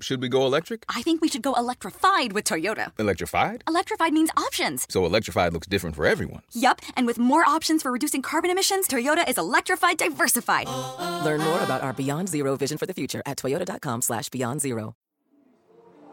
[0.00, 0.84] Should we go electric?
[0.88, 2.92] I think we should go electrified with Toyota.
[3.00, 3.64] Electrified?
[3.66, 4.86] Electrified means options.
[4.88, 6.42] So electrified looks different for everyone.
[6.52, 10.68] Yup, and with more options for reducing carbon emissions, Toyota is electrified diversified.
[11.24, 14.94] Learn more about our Beyond Zero vision for the future at toyota.com slash beyond zero.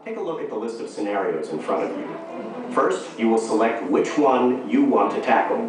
[0.04, 2.74] Take a look at the list of scenarios in front of you.
[2.74, 5.60] First, you will select which one you want to tackle.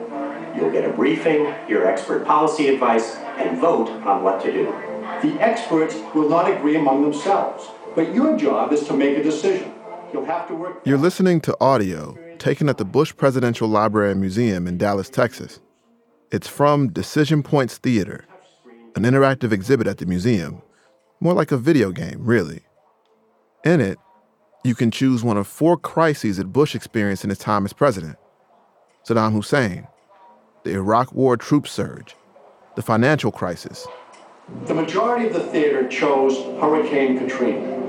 [0.57, 4.65] You'll get a briefing, your expert policy advice, and vote on what to do.
[5.23, 9.73] The experts will not agree among themselves, but your job is to make a decision.
[10.13, 10.83] You'll have to work.
[10.85, 15.59] You're listening to audio taken at the Bush Presidential Library and Museum in Dallas, Texas.
[16.31, 18.27] It's from Decision Points Theater,
[18.95, 20.61] an interactive exhibit at the museum,
[21.21, 22.61] more like a video game, really.
[23.65, 23.99] In it,
[24.65, 28.19] you can choose one of four crises that Bush experienced in his time as president
[29.09, 29.89] Saddam Hussein,
[30.65, 32.15] the Iraq War troop surge,
[32.75, 33.87] the financial crisis,
[34.67, 37.86] The majority of the theater chose Hurricane Katrina.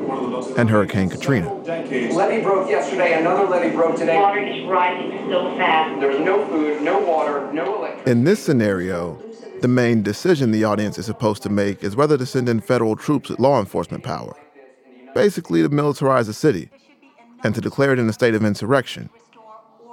[0.58, 1.54] And Hurricane Katrina.
[1.54, 4.18] Levee broke yesterday, another levee broke today.
[4.18, 6.00] Water is rising so fast.
[6.00, 8.12] There was no food, no water, no electricity.
[8.12, 9.22] In this scenario,
[9.62, 12.96] the main decision the audience is supposed to make is whether to send in federal
[12.96, 14.36] troops with law enforcement power.
[15.14, 16.70] Basically, to militarize the city
[17.44, 19.10] and to declare it in a state of insurrection.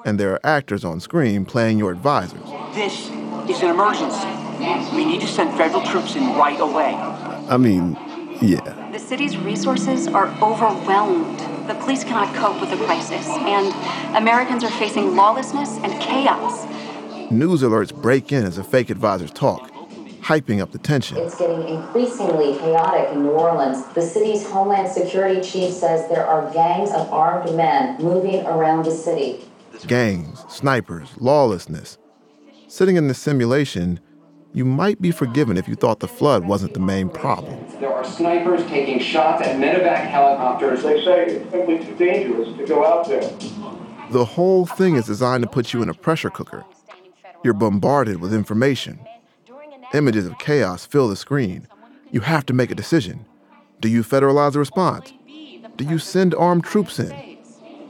[0.05, 2.43] And there are actors on screen playing your advisors.
[2.75, 3.09] This
[3.49, 4.29] is an emergency.
[4.95, 6.95] We need to send federal troops in right away.
[7.49, 7.97] I mean,
[8.43, 8.91] yeah.
[8.93, 11.39] The city's resources are overwhelmed.
[11.69, 16.67] The police cannot cope with the crisis, and Americans are facing lawlessness and chaos.
[17.31, 19.71] News alerts break in as the fake advisors talk,
[20.21, 21.17] hyping up the tension.
[21.17, 23.87] It's getting increasingly chaotic in New Orleans.
[23.95, 28.91] The city's Homeland Security chief says there are gangs of armed men moving around the
[28.91, 29.45] city.
[29.87, 31.99] Gangs, snipers, lawlessness.
[32.69, 34.01] Sitting in the simulation,
[34.55, 37.59] you might be forgiven if you thought the flood wasn't the main problem.
[37.81, 40.85] There are snipers taking shots at medevac helicopters.
[40.85, 43.29] They say it's simply too dangerous to go out there.
[44.13, 46.65] The whole thing is designed to put you in a pressure cooker.
[47.43, 49.01] You're bombarded with information.
[49.93, 51.67] Images of chaos fill the screen.
[52.13, 53.27] You have to make a decision.
[53.81, 55.13] Do you federalize the response?
[55.77, 57.39] Do you send armed troops in?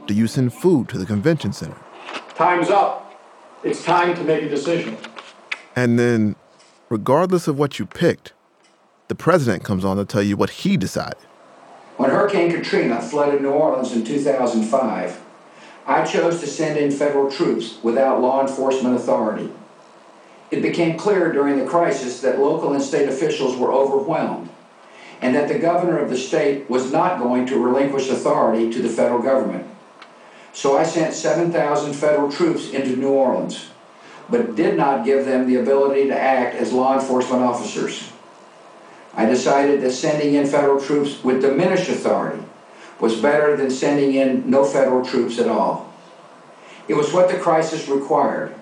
[0.07, 1.77] Do you send food to the convention center?
[2.35, 3.13] Time's up.
[3.63, 4.97] It's time to make a decision.
[5.75, 6.35] And then,
[6.89, 8.33] regardless of what you picked,
[9.07, 11.17] the president comes on to tell you what he decided.
[11.97, 15.21] When Hurricane Katrina flooded New Orleans in 2005,
[15.87, 19.51] I chose to send in federal troops without law enforcement authority.
[20.51, 24.49] It became clear during the crisis that local and state officials were overwhelmed
[25.21, 28.89] and that the governor of the state was not going to relinquish authority to the
[28.89, 29.67] federal government.
[30.53, 33.69] So I sent 7,000 federal troops into New Orleans,
[34.29, 38.11] but did not give them the ability to act as law enforcement officers.
[39.13, 42.43] I decided that sending in federal troops with diminished authority
[42.99, 45.93] was better than sending in no federal troops at all.
[46.87, 48.53] It was what the crisis required,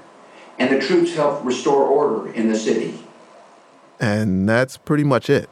[0.58, 3.00] and the troops helped restore order in the city.
[4.00, 5.50] And that's pretty much it.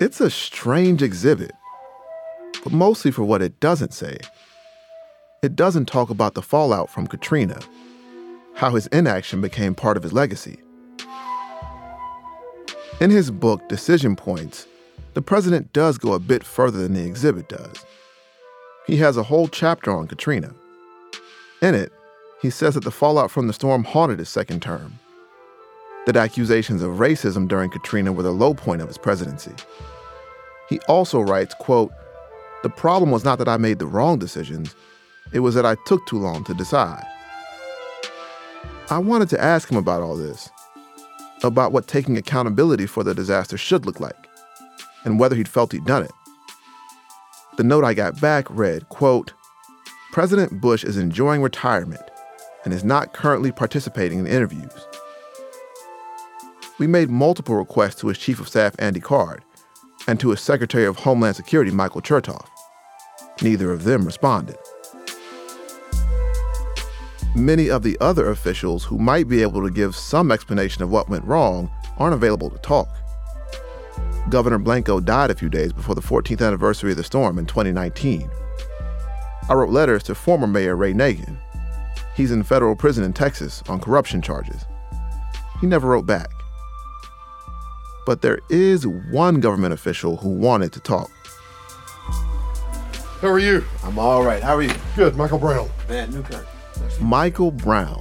[0.00, 1.52] It's a strange exhibit,
[2.62, 4.18] but mostly for what it doesn't say.
[5.42, 7.58] It doesn't talk about the fallout from Katrina,
[8.54, 10.60] how his inaction became part of his legacy.
[13.00, 14.66] In his book, Decision Points,
[15.14, 17.84] the president does go a bit further than the exhibit does.
[18.86, 20.52] He has a whole chapter on Katrina.
[21.62, 21.92] In it,
[22.42, 24.98] he says that the fallout from the storm haunted his second term,
[26.06, 29.52] that accusations of racism during Katrina were the low point of his presidency.
[30.68, 31.92] He also writes, quote,
[32.62, 34.74] "The problem was not that I made the wrong decisions,
[35.32, 37.04] it was that I took too long to decide."
[38.90, 40.50] I wanted to ask him about all this,
[41.42, 44.26] about what taking accountability for the disaster should look like,
[45.04, 46.12] and whether he'd felt he'd done it.
[47.56, 49.32] The note I got back read, quote,
[50.12, 52.02] President Bush is enjoying retirement
[52.64, 54.72] and is not currently participating in interviews.
[56.78, 59.44] We made multiple requests to his Chief of Staff, Andy Card,
[60.06, 62.48] and to his Secretary of Homeland Security, Michael Chertoff.
[63.42, 64.56] Neither of them responded.
[67.34, 71.08] Many of the other officials who might be able to give some explanation of what
[71.08, 72.88] went wrong aren't available to talk.
[74.28, 78.30] Governor Blanco died a few days before the 14th anniversary of the storm in 2019.
[79.48, 81.36] I wrote letters to former Mayor Ray Nagin.
[82.14, 84.64] He's in federal prison in Texas on corruption charges.
[85.60, 86.30] He never wrote back.
[88.06, 91.10] But there is one government official who wanted to talk.
[93.20, 93.64] How are you?
[93.84, 94.42] I'm all right.
[94.42, 94.72] How are you?
[94.96, 95.68] Good, Michael Brown.
[95.86, 96.46] Vann Newkirk.
[97.00, 98.00] Michael Brown,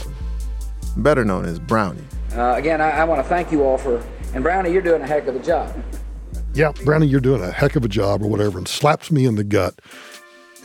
[0.97, 2.03] better known as Brownie.
[2.33, 4.01] Uh, again, I, I want to thank you all for,
[4.33, 5.75] and Brownie, you're doing a heck of a job.
[6.53, 9.35] Yeah, Brownie, you're doing a heck of a job or whatever, and slaps me in
[9.35, 9.79] the gut.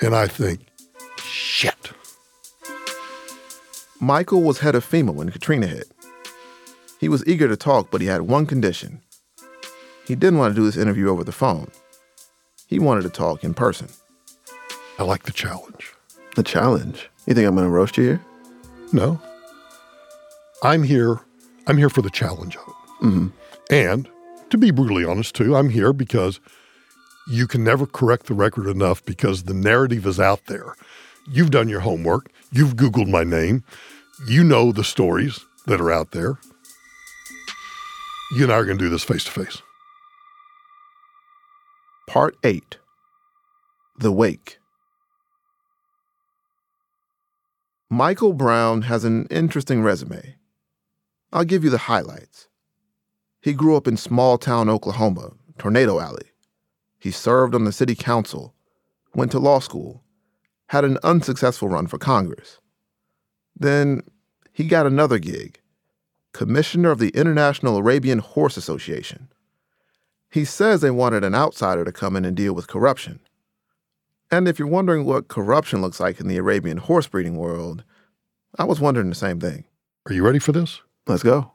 [0.01, 0.61] And I think,
[1.19, 1.93] shit.
[4.01, 5.91] Michael was head of FEMA when Katrina hit.
[7.01, 9.01] He was eager to talk, but he had one condition.
[10.07, 11.71] He didn't want to do this interview over the phone.
[12.67, 13.89] He wanted to talk in person.
[14.99, 15.93] I like the challenge.
[16.37, 17.11] The challenge?
[17.27, 18.25] You think I'm going to roast you here?
[18.93, 19.21] No.
[20.63, 21.21] I'm here.
[21.67, 23.05] I'm here for the challenge of it.
[23.05, 23.27] Mm-hmm.
[23.71, 24.09] And
[24.51, 26.41] to be brutally honest, too, I'm here because
[27.29, 30.75] you can never correct the record enough because the narrative is out there.
[31.31, 32.31] You've done your homework.
[32.53, 33.65] You've Googled my name.
[34.29, 36.39] You know the stories that are out there.
[38.37, 39.63] You and I are going to do this face to face.
[42.07, 42.77] Part 8
[43.99, 44.59] The Wake.
[47.89, 50.37] Michael Brown has an interesting resume.
[51.33, 52.49] I'll give you the highlights.
[53.41, 56.31] He grew up in small town Oklahoma, Tornado Alley.
[56.99, 58.55] He served on the city council,
[59.15, 60.05] went to law school,
[60.69, 62.59] had an unsuccessful run for Congress.
[63.57, 64.03] Then
[64.53, 65.59] he got another gig,
[66.33, 69.31] commissioner of the International Arabian Horse Association.
[70.35, 73.21] He says they wanted an outsider to come in and deal with corruption.
[74.33, 77.85] And if you're wondering what corruption looks like in the Arabian horse breeding world,
[78.59, 79.63] I was wondering the same thing.
[80.07, 80.81] Are you ready for this?
[81.07, 81.53] Let's go.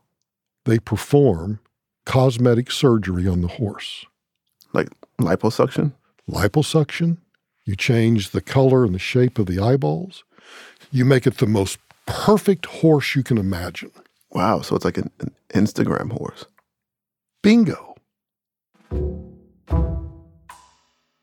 [0.63, 1.59] They perform
[2.05, 4.05] cosmetic surgery on the horse.
[4.71, 4.87] Like
[5.19, 5.91] liposuction?
[6.31, 7.17] Liposuction.
[7.65, 10.23] You change the color and the shape of the eyeballs.
[10.89, 13.91] You make it the most perfect horse you can imagine.
[14.31, 16.45] Wow, so it's like an, an Instagram horse.
[17.43, 17.88] Bingo.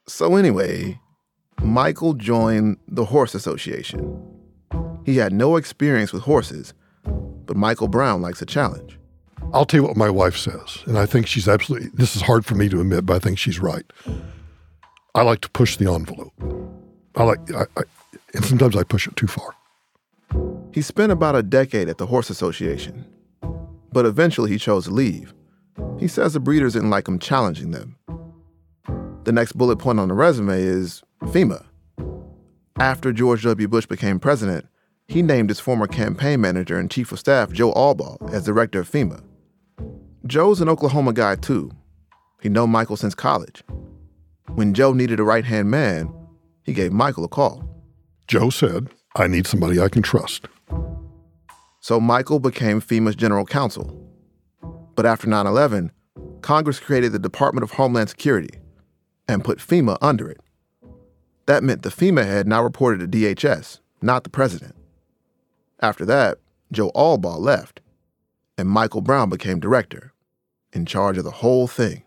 [0.09, 1.01] So, anyway,
[1.63, 4.23] Michael joined the Horse Association.
[5.05, 6.75] He had no experience with horses,
[7.05, 8.99] but Michael Brown likes a challenge.
[9.53, 12.45] I'll tell you what my wife says, and I think she's absolutely, this is hard
[12.45, 13.85] for me to admit, but I think she's right.
[15.15, 16.33] I like to push the envelope.
[17.15, 17.83] I like, I, I,
[18.35, 19.55] and sometimes I push it too far.
[20.73, 23.07] He spent about a decade at the Horse Association,
[23.93, 25.33] but eventually he chose to leave.
[25.99, 27.97] He says the breeders didn't like him challenging them.
[29.25, 31.65] The next bullet point on the resume is FEMA.
[32.79, 33.67] After George W.
[33.67, 34.67] Bush became president,
[35.09, 38.91] he named his former campaign manager and chief of staff, Joe Allbaugh, as director of
[38.91, 39.23] FEMA.
[40.27, 41.71] Joe's an Oklahoma guy, too.
[42.43, 43.63] He known Michael since college.
[44.55, 46.13] When Joe needed a right hand man,
[46.65, 47.65] he gave Michael a call.
[48.29, 50.47] Joe said, I need somebody I can trust.
[51.81, 54.06] So Michael became FEMA's general counsel.
[54.97, 55.93] But after 9 11,
[56.41, 58.59] Congress created the Department of Homeland Security
[59.29, 60.41] and put FEMA under it.
[61.47, 64.75] That meant the FEMA head now reported to DHS, not the president.
[65.81, 66.39] After that,
[66.73, 67.81] Joe Allbaugh left,
[68.59, 70.13] and Michael Brown became director,
[70.73, 72.03] in charge of the whole thing.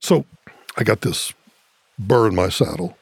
[0.00, 0.24] So
[0.76, 1.32] I got this
[1.98, 2.96] burr in my saddle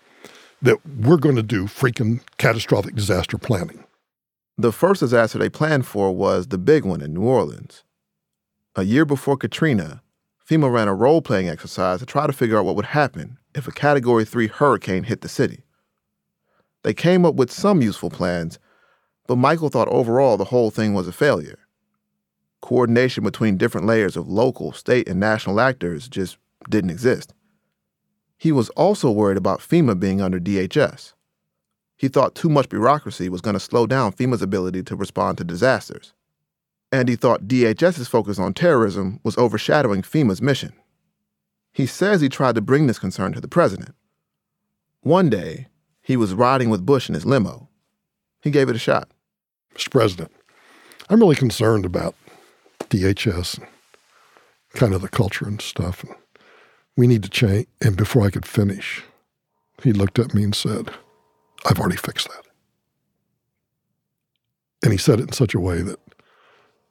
[0.62, 3.84] that we're going to do freaking catastrophic disaster planning.
[4.56, 7.83] The first disaster they planned for was the big one in New Orleans.
[8.76, 10.02] A year before Katrina,
[10.50, 13.68] FEMA ran a role playing exercise to try to figure out what would happen if
[13.68, 15.62] a Category 3 hurricane hit the city.
[16.82, 18.58] They came up with some useful plans,
[19.28, 21.60] but Michael thought overall the whole thing was a failure.
[22.62, 26.36] Coordination between different layers of local, state, and national actors just
[26.68, 27.32] didn't exist.
[28.38, 31.12] He was also worried about FEMA being under DHS.
[31.96, 35.44] He thought too much bureaucracy was going to slow down FEMA's ability to respond to
[35.44, 36.12] disasters.
[36.94, 40.74] And he thought DHS's focus on terrorism was overshadowing FEMA's mission.
[41.72, 43.96] He says he tried to bring this concern to the president.
[45.00, 45.66] One day,
[46.02, 47.68] he was riding with Bush in his limo.
[48.42, 49.10] He gave it a shot.
[49.74, 49.90] Mr.
[49.90, 50.30] President,
[51.10, 52.14] I'm really concerned about
[52.78, 53.66] DHS and
[54.74, 56.04] kind of the culture and stuff.
[56.96, 57.66] We need to change.
[57.80, 59.02] And before I could finish,
[59.82, 60.90] he looked at me and said,
[61.66, 62.44] I've already fixed that.
[64.84, 65.98] And he said it in such a way that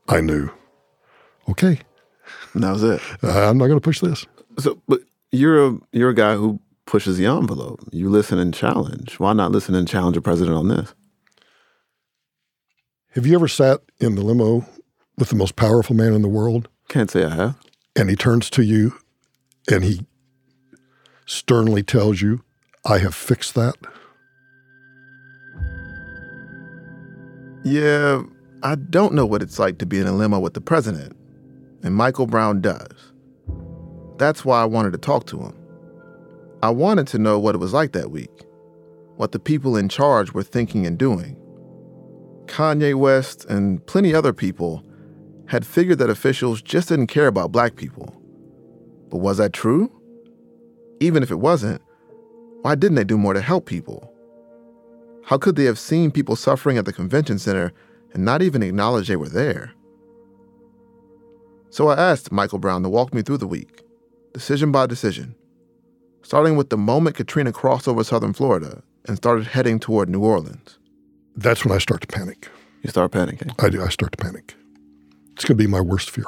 [0.07, 0.49] I knew,
[1.49, 1.79] okay.
[2.53, 3.01] And that was it.
[3.23, 4.25] I'm not going to push this.
[4.59, 7.79] So, but you're a you're a guy who pushes the envelope.
[7.91, 9.19] You listen and challenge.
[9.19, 10.93] Why not listen and challenge a president on this?
[13.11, 14.65] Have you ever sat in the limo
[15.17, 16.67] with the most powerful man in the world?
[16.87, 17.59] Can't say I have.
[17.95, 18.97] And he turns to you
[19.71, 20.05] and he
[21.25, 22.43] sternly tells you,
[22.85, 23.75] I have fixed that?
[27.63, 28.23] Yeah,
[28.65, 31.17] I don't know what it's like to be in a limo with the president,
[31.83, 33.11] and Michael Brown does.
[34.17, 35.53] That's why I wanted to talk to him.
[36.61, 38.31] I wanted to know what it was like that week,
[39.17, 41.35] what the people in charge were thinking and doing.
[42.45, 44.81] Kanye West and plenty other people
[45.47, 48.15] had figured that officials just didn't care about black people.
[49.09, 49.91] But was that true?
[51.01, 51.81] Even if it wasn't,
[52.61, 54.09] why didn't they do more to help people?
[55.25, 57.73] How could they have seen people suffering at the convention center
[58.13, 59.73] and not even acknowledge they were there?
[61.69, 63.81] So I asked Michael Brown to walk me through the week,
[64.33, 65.35] decision by decision,
[66.21, 70.77] starting with the moment Katrina crossed over southern Florida and started heading toward New Orleans.
[71.35, 72.47] That's when I start to panic.
[72.83, 73.53] You start panicking?
[73.63, 73.81] I do.
[73.81, 74.55] I start to panic.
[75.33, 76.25] It's going to be my worst fear.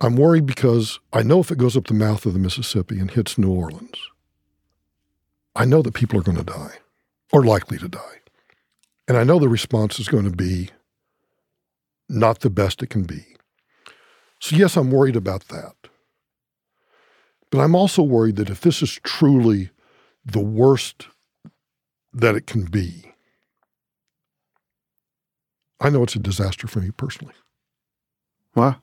[0.00, 3.10] I'm worried because I know if it goes up the mouth of the Mississippi and
[3.10, 3.98] hits New Orleans,
[5.54, 6.78] I know that people are going to die
[7.32, 8.19] or likely to die.
[9.10, 10.70] And I know the response is going to be
[12.08, 13.26] not the best it can be.
[14.38, 15.74] So, yes, I'm worried about that.
[17.50, 19.70] But I'm also worried that if this is truly
[20.24, 21.08] the worst
[22.12, 23.12] that it can be,
[25.80, 27.34] I know it's a disaster for me personally.
[28.52, 28.76] Why?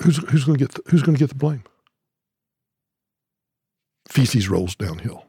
[0.00, 1.64] Who's who's going to get the, who's going to get the blame?
[4.08, 5.26] Feces rolls downhill.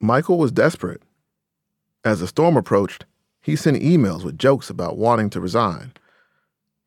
[0.00, 1.02] Michael was desperate.
[2.04, 3.04] As the storm approached,
[3.40, 5.92] he sent emails with jokes about wanting to resign.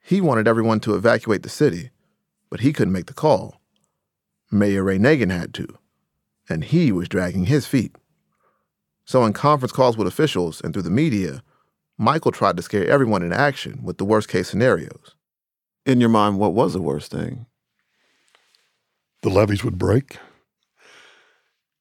[0.02, 1.92] He wanted everyone to evacuate the city,
[2.50, 3.62] but he couldn't make the call.
[4.52, 5.68] Mayor Ray Nagin had to,
[6.50, 7.96] and he was dragging his feet.
[9.06, 11.44] So, in conference calls with officials and through the media,
[11.98, 15.16] Michael tried to scare everyone into action with the worst case scenarios.
[15.86, 17.46] In your mind, what was the worst thing?
[19.22, 20.18] The levees would break.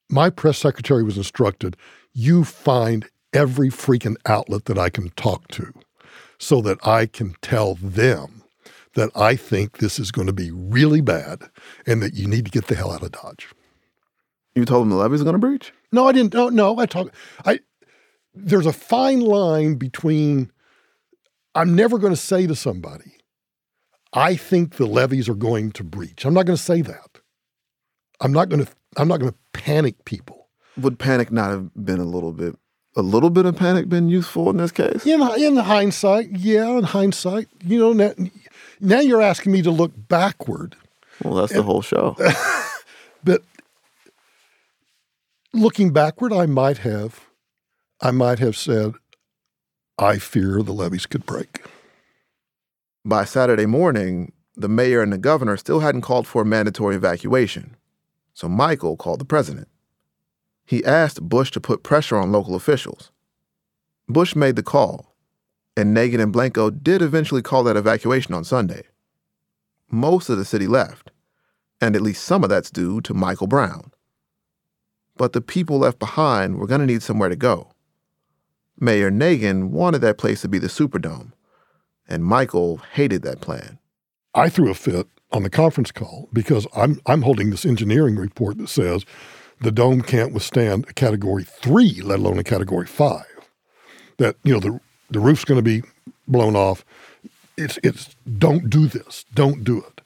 [0.09, 1.75] My press secretary was instructed
[2.17, 5.73] you find every freaking outlet that I can talk to
[6.39, 8.43] so that I can tell them
[8.95, 11.43] that I think this is going to be really bad
[11.85, 13.49] and that you need to get the hell out of Dodge.
[14.55, 15.73] You told them the levees are going to breach?
[15.91, 16.33] No, I didn't.
[16.33, 16.79] No, no.
[16.79, 17.13] I talk.
[17.45, 17.59] I
[18.33, 20.51] there's a fine line between.
[21.53, 23.17] I'm never going to say to somebody,
[24.13, 26.25] I think the levees are going to breach.
[26.25, 27.19] I'm not going to say that.
[28.21, 28.71] I'm not going to.
[28.95, 30.47] I'm not going to panic people.
[30.77, 32.57] Would panic not have been a little bit
[32.95, 35.05] a little bit of panic been useful in this case?
[35.05, 38.13] In, in hindsight, yeah, in hindsight, you know, now,
[38.79, 40.75] now you're asking me to look backward.
[41.23, 42.15] Well, that's and, the whole show.
[43.23, 43.41] but
[45.53, 47.21] looking backward, I might have,
[48.01, 48.93] I might have said,
[49.97, 51.63] I fear the levees could break.
[53.05, 57.75] By Saturday morning, the mayor and the governor still hadn't called for a mandatory evacuation.
[58.33, 59.67] So Michael called the president.
[60.65, 63.11] He asked Bush to put pressure on local officials.
[64.07, 65.15] Bush made the call,
[65.77, 68.83] and Nagin and Blanco did eventually call that evacuation on Sunday.
[69.91, 71.11] Most of the city left,
[71.79, 73.91] and at least some of that's due to Michael Brown.
[75.17, 77.71] But the people left behind were going to need somewhere to go.
[78.79, 81.31] Mayor Nagin wanted that place to be the Superdome,
[82.07, 83.79] and Michael hated that plan.
[84.33, 88.57] I threw a fit on the conference call because I'm I'm holding this engineering report
[88.57, 89.05] that says
[89.61, 93.25] the dome can't withstand a category three, let alone a category five.
[94.17, 95.83] That, you know, the, the roof's going to be
[96.27, 96.85] blown off.
[97.57, 100.01] It's, it's, don't do this, don't do it.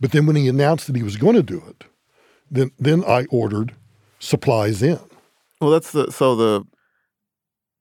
[0.00, 1.84] But then when he announced that he was going to do it,
[2.50, 3.74] then, then I ordered
[4.18, 5.00] supplies in.
[5.60, 6.66] Well, that's the, so the,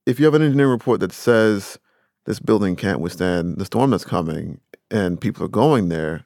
[0.05, 1.77] if you have an engineering report that says
[2.25, 6.25] this building can't withstand the storm that's coming and people are going there,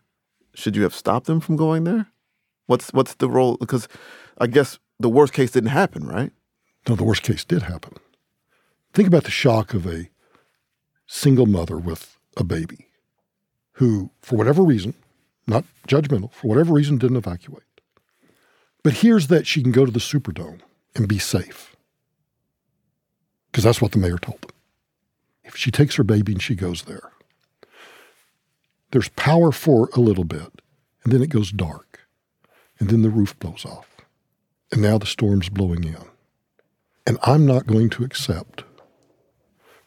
[0.54, 2.08] should you have stopped them from going there?
[2.68, 3.58] What's what's the role?
[3.58, 3.88] Because
[4.38, 6.32] I guess the worst case didn't happen, right?
[6.88, 7.94] No, the worst case did happen.
[8.94, 10.10] Think about the shock of a
[11.08, 12.88] single mother with a baby
[13.74, 14.94] who, for whatever reason,
[15.48, 17.64] not judgmental, for whatever reason, didn't evacuate.
[18.84, 20.60] But here's that she can go to the Superdome
[20.96, 21.76] and be safe.
[23.52, 24.52] Because that's what the mayor told them.
[25.44, 27.12] If she takes her baby and she goes there,
[28.92, 30.62] there's power for a little bit,
[31.04, 32.08] and then it goes dark,
[32.80, 33.95] and then the roof blows off.
[34.72, 35.98] And now the storm's blowing in.
[37.08, 38.64] And I'm not going to accept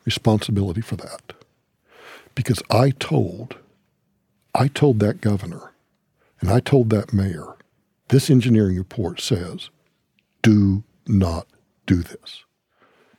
[0.04, 1.32] responsibility for that.
[2.34, 3.56] Because I told,
[4.54, 5.72] I told that governor
[6.40, 7.56] and I told that mayor,
[8.08, 9.70] this engineering report says,
[10.42, 11.48] do not
[11.86, 12.44] do this.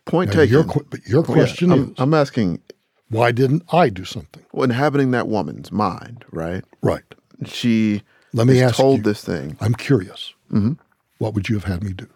[0.06, 0.54] Point now, taken.
[0.54, 2.62] Your, but your question yeah, I'm, is I'm asking,
[3.10, 4.46] why didn't I do something?
[4.54, 6.64] Well, inhabiting that woman's mind, right?
[6.82, 7.04] Right.
[7.46, 8.02] She
[8.34, 9.58] Let me ask told you, this thing.
[9.60, 10.34] I'm curious.
[10.52, 10.74] Mm-hmm
[11.20, 12.08] what would you have had me do?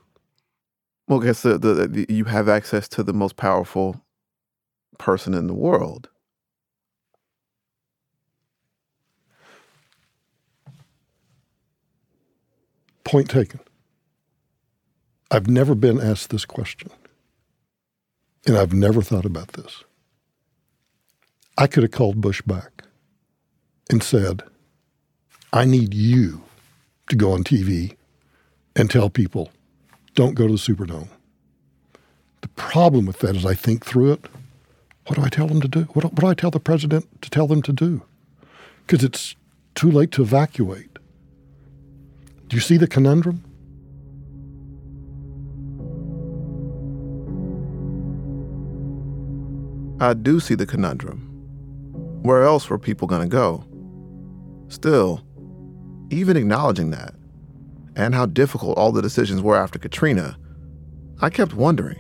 [1.08, 4.04] Well, I guess the, the, the, you have access to the most powerful
[4.98, 6.10] person in the world.
[13.04, 13.60] Point taken.
[15.30, 16.90] I've never been asked this question,
[18.46, 19.84] and I've never thought about this.
[21.58, 22.84] I could have called Bush back
[23.90, 24.44] and said,
[25.52, 26.44] I need you
[27.10, 27.96] to go on TV
[28.76, 29.52] and tell people,
[30.16, 31.10] don't go to the Superdome.
[32.42, 34.26] The problem with that is I think through it.
[35.08, 35.82] What do I tell them to do?
[35.94, 38.04] What do, what do I tell the president to tell them to do?
[38.86, 39.36] Because it's
[39.76, 40.98] too late to evacuate.
[42.48, 43.44] Do you see the conundrum?
[50.00, 51.30] I do see the conundrum.
[52.24, 53.64] Where else were people going to go?
[54.68, 55.22] Still,
[56.10, 57.16] even acknowledging that,
[57.96, 60.38] and how difficult all the decisions were after Katrina,
[61.22, 62.00] I kept wondering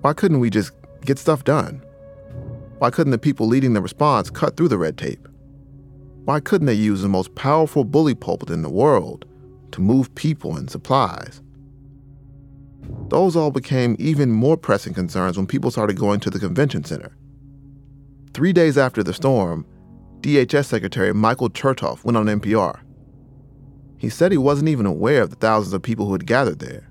[0.00, 0.72] why couldn't we just
[1.04, 1.82] get stuff done?
[2.78, 5.26] Why couldn't the people leading the response cut through the red tape?
[6.24, 9.24] Why couldn't they use the most powerful bully pulpit in the world
[9.72, 11.42] to move people and supplies?
[13.08, 17.16] Those all became even more pressing concerns when people started going to the convention center.
[18.34, 19.66] Three days after the storm,
[20.20, 22.80] DHS Secretary Michael Chertoff went on NPR.
[23.98, 26.88] He said he wasn't even aware of the thousands of people who had gathered there.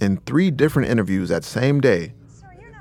[0.00, 2.14] In three different interviews that same day,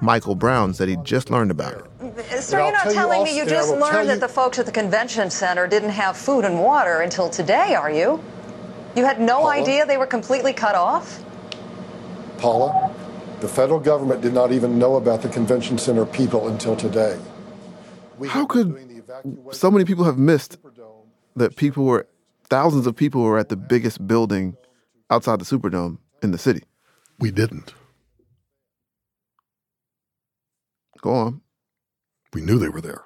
[0.02, 2.42] Michael Brown said he'd just learned about it.
[2.42, 5.30] Sir, you're not telling you me you just learned that the folks at the convention
[5.30, 8.22] center didn't have food and water until today, are you?
[8.96, 9.52] You had no Paula?
[9.54, 11.24] idea they were completely cut off?
[12.38, 12.94] Paula,
[13.40, 17.18] the federal government did not even know about the convention center people until today.
[18.28, 18.78] How could
[19.52, 20.58] so many people have missed
[21.38, 22.08] that people were,
[22.54, 24.56] thousands of people were at the biggest building
[25.10, 26.62] outside the Superdome in the city?
[27.18, 27.74] We didn't.
[31.02, 31.42] Go on.
[32.32, 33.04] We knew they were there.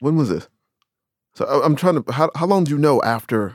[0.00, 0.48] When was this?
[1.34, 2.12] So I- I'm trying to.
[2.12, 3.54] How, how long do you know after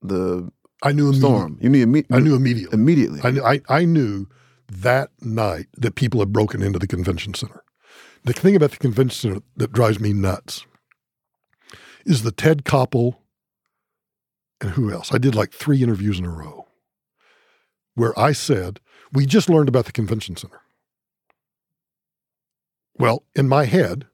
[0.00, 0.48] the
[0.82, 1.58] I knew storm?
[1.60, 2.74] You knew imme- I knew immediately.
[2.78, 3.20] Immediately.
[3.24, 4.26] I, knew, I, I knew
[4.70, 7.64] that night that people had broken into the convention center.
[8.24, 10.64] The thing about the convention center that drives me nuts
[12.06, 13.16] is the Ted Koppel
[14.60, 15.12] and who else?
[15.12, 16.66] I did like three interviews in a row
[17.94, 18.80] where I said,
[19.12, 20.60] We just learned about the convention center.
[22.96, 24.06] Well, in my head,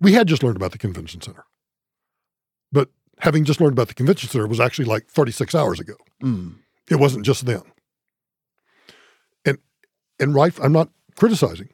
[0.00, 1.44] we had just learned about the convention center.
[2.70, 5.94] But having just learned about the convention center was actually like 36 hours ago.
[6.22, 6.56] Mm.
[6.90, 7.62] It wasn't just then.
[9.44, 9.58] And
[10.20, 11.70] and right, I'm not criticizing.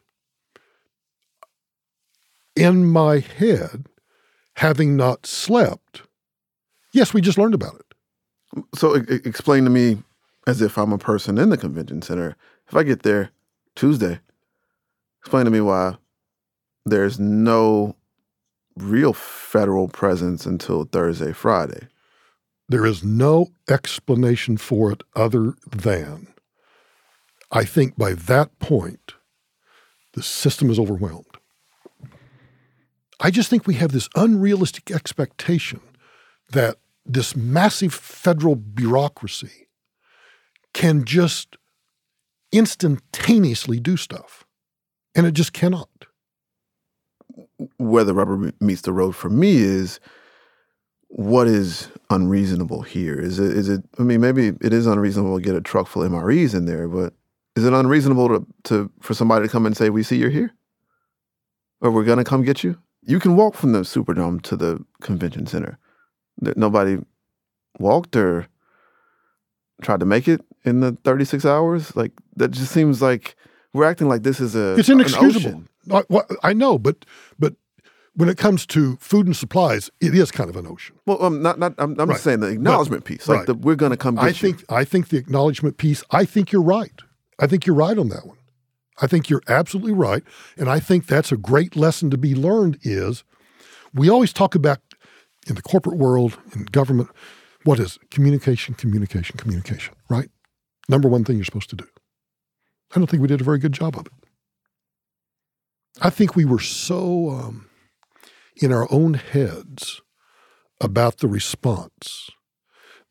[2.55, 3.87] In my head,
[4.57, 6.03] having not slept,
[6.93, 7.92] yes, we just learned about it.
[8.75, 10.03] So explain to me,
[10.47, 12.37] as if I'm a person in the convention center,
[12.69, 13.31] if I get there
[13.77, 14.21] Tuesday,
[15.21, 15.97] explain to me why
[16.85, 17.97] there's no
[18.77, 21.89] real federal presence until Thursday, Friday.
[22.69, 26.29] There is no explanation for it other than
[27.51, 29.15] I think by that point,
[30.15, 31.37] the system is overwhelmed.
[33.21, 35.81] I just think we have this unrealistic expectation
[36.51, 39.69] that this massive federal bureaucracy
[40.73, 41.57] can just
[42.53, 44.45] instantaneously do stuff.
[45.15, 45.89] And it just cannot.
[47.77, 50.01] Where the rubber meets the road for me is
[51.09, 53.19] what is unreasonable here?
[53.19, 56.03] Is it, is it, I mean, maybe it is unreasonable to get a truck full
[56.03, 57.13] of MREs in there, but
[57.55, 60.53] is it unreasonable to, to for somebody to come and say, we see you're here?
[61.83, 62.79] Or we're going to come get you?
[63.03, 65.79] You can walk from the Superdome to the convention center.
[66.41, 66.99] That Nobody
[67.79, 68.47] walked or
[69.83, 71.95] tried to make it in the 36 hours.
[71.97, 73.37] Like, that just seems like
[73.73, 75.49] we're acting like this is a It's an inexcusable.
[75.49, 75.69] ocean.
[75.91, 77.05] I, well, I know, but
[77.39, 77.55] but
[78.15, 80.97] when it comes to food and supplies, it is kind of an ocean.
[81.07, 82.15] Well, um, not, not, I'm, I'm Right.
[82.15, 83.27] just saying the acknowledgement piece.
[83.27, 83.47] Like, right.
[83.47, 84.35] the, we're going to come I you.
[84.35, 86.05] think I think the acknowledgement piece.
[86.11, 86.93] I think you're right.
[87.41, 88.37] I think you're right on that one.
[89.01, 90.23] I think you're absolutely right,
[90.57, 92.79] and I think that's a great lesson to be learned.
[92.83, 93.25] Is
[93.95, 94.79] we always talk about
[95.47, 97.11] in the corporate world in government,
[97.65, 98.11] what is it?
[98.11, 99.95] communication, communication, communication.
[100.09, 100.31] Right,
[100.89, 101.87] number one thing you're supposed to do.
[102.95, 104.13] I don't think we did a very good job of it.
[106.01, 107.69] I think we were so um,
[108.57, 110.01] in our own heads
[110.81, 112.31] about the response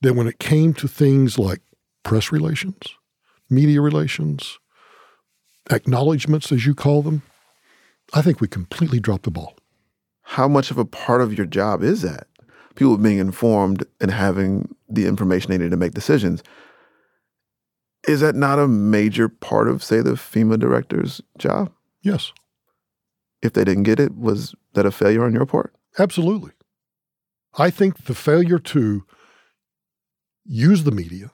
[0.02, 1.62] that when it came to things like
[2.04, 2.96] press relations,
[3.50, 4.58] media relations,
[5.70, 7.22] acknowledgments, as you call them,
[8.13, 9.56] I think we completely dropped the ball.
[10.36, 12.28] How much of a part of your job is that?
[12.76, 16.41] People being informed and having the information they need to make decisions.
[18.08, 21.70] Is that not a major part of, say, the FEMA director's job?
[22.02, 22.32] Yes,
[23.41, 25.76] If they didn't get it, was that a failure on your part?
[26.00, 26.52] absolutely.
[27.58, 29.04] I think the failure to
[30.46, 31.32] use the media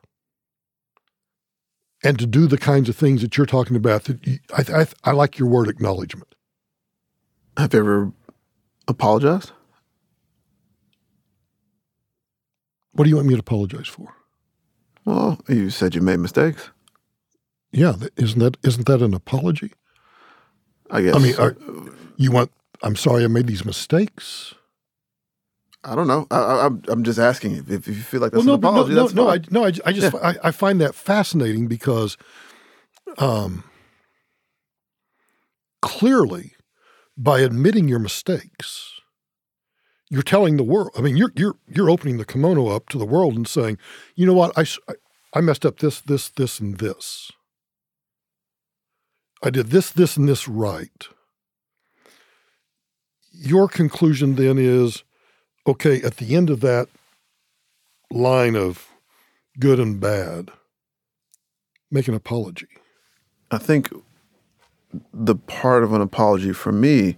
[2.04, 4.88] and to do the kinds of things that you're talking about, that you, I, I,
[5.04, 6.34] I like your word acknowledgement.
[7.58, 8.12] Have you ever
[8.88, 9.52] Apologize?
[12.94, 14.14] What do you want me to apologize for?
[15.06, 16.72] Well, you said you made mistakes.
[17.72, 19.74] Yeah, isn't that isn't that an apology?
[20.90, 21.16] I guess.
[21.16, 21.56] I mean, are,
[22.16, 22.52] you want?
[22.82, 24.56] I'm sorry, I made these mistakes.
[25.84, 26.28] I don't know.
[26.32, 28.96] I, am I'm, just asking if, if you feel like that's well, no, an apology.
[28.96, 29.46] No, that's no, fine.
[29.52, 29.64] no.
[29.64, 30.20] I, no, I, I just yeah.
[30.44, 32.18] I, I find that fascinating because,
[33.20, 33.64] um,
[35.82, 36.57] clearly,
[37.18, 39.02] by admitting your mistakes,
[40.10, 40.92] you're telling the world.
[40.98, 43.78] I mean, you're you're you're opening the kimono up to the world and saying,
[44.16, 44.66] you know what, I
[45.34, 47.32] I messed up this, this, this, and this.
[49.44, 51.08] I did this, this, and this right.
[53.32, 55.04] Your conclusion then is
[55.68, 56.88] okay, at the end of that
[58.10, 58.88] line of
[59.60, 60.50] good and bad,
[61.92, 62.68] make an apology.
[63.52, 63.92] I think
[65.14, 67.18] the part of an apology for me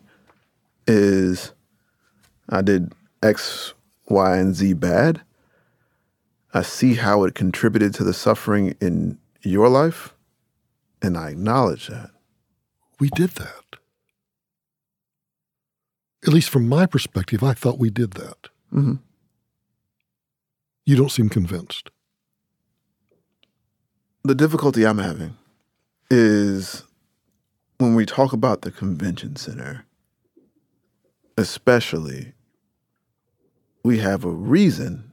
[0.88, 1.54] is
[2.50, 3.74] I did X,
[4.08, 5.22] Y, and Z bad.
[6.54, 10.16] I see how it contributed to the suffering in your life,
[11.02, 12.10] and I acknowledge that.
[13.00, 13.78] We did that.
[16.26, 18.50] At least from my perspective, I thought we did that.
[18.74, 18.96] Mm-hmm.
[20.86, 21.92] You don't seem convinced.
[24.24, 25.38] The difficulty I'm having
[26.10, 26.84] is
[27.80, 29.86] when we talk about the convention center,
[31.38, 32.34] especially,
[33.84, 35.12] we have a reason.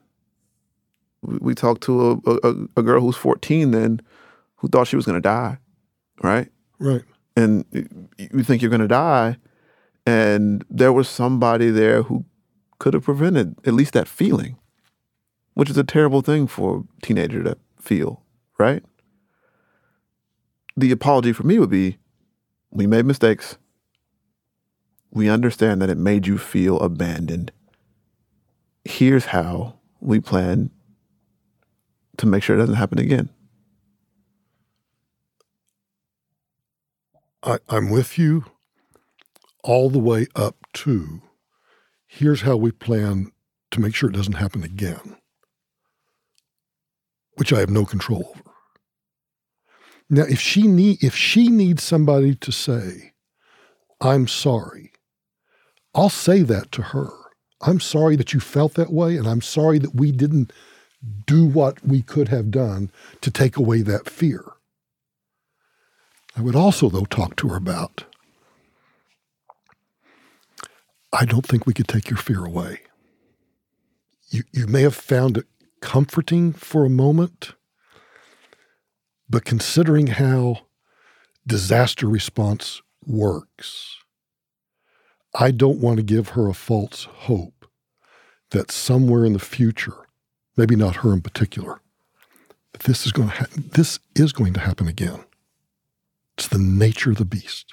[1.23, 4.01] We talked to a, a, a girl who's 14 then
[4.57, 5.59] who thought she was going to die,
[6.23, 6.49] right?
[6.79, 7.03] Right.
[7.37, 7.65] And
[8.19, 9.37] you think you're going to die,
[10.05, 12.25] and there was somebody there who
[12.79, 14.57] could have prevented at least that feeling,
[15.55, 18.23] which is a terrible thing for a teenager to feel,
[18.59, 18.83] right?
[20.77, 21.99] The apology for me would be
[22.71, 23.57] we made mistakes.
[25.11, 27.53] We understand that it made you feel abandoned.
[28.85, 30.71] Here's how we plan
[32.19, 33.31] to make sure it doesn't happen again.
[37.43, 38.45] I, I'm with you
[39.63, 41.23] all the way up to
[42.07, 43.33] here's how we plan
[43.71, 45.17] to make sure it doesn't happen again,
[47.35, 48.46] which I have no control over.
[50.09, 53.12] Now, if she need if she needs somebody to say,
[54.01, 54.92] "I'm sorry,"
[55.95, 57.11] I'll say that to her.
[57.62, 60.53] I'm sorry that you felt that way, and I'm sorry that we didn't
[61.27, 62.90] do what we could have done
[63.21, 64.53] to take away that fear.
[66.37, 68.05] I would also, though, talk to her about
[71.12, 72.81] I don't think we could take your fear away.
[74.29, 75.47] You, you may have found it
[75.81, 77.53] comforting for a moment,
[79.29, 80.67] but considering how
[81.47, 83.97] disaster response works,
[85.35, 87.67] I don't want to give her a false hope
[88.51, 90.07] that somewhere in the future,
[90.57, 91.81] maybe not her in particular,
[92.73, 95.25] that this is going to ha- this is going to happen again.
[96.39, 97.73] It's the nature of the beast.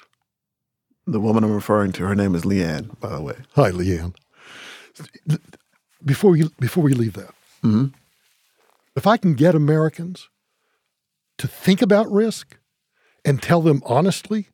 [1.06, 3.36] The woman I'm referring to, her name is Leanne, by the way.
[3.54, 4.14] Hi, Leanne.
[6.04, 7.86] Before we before we leave that, mm-hmm.
[8.96, 10.28] if I can get Americans
[11.38, 12.56] to think about risk
[13.24, 14.48] and tell them honestly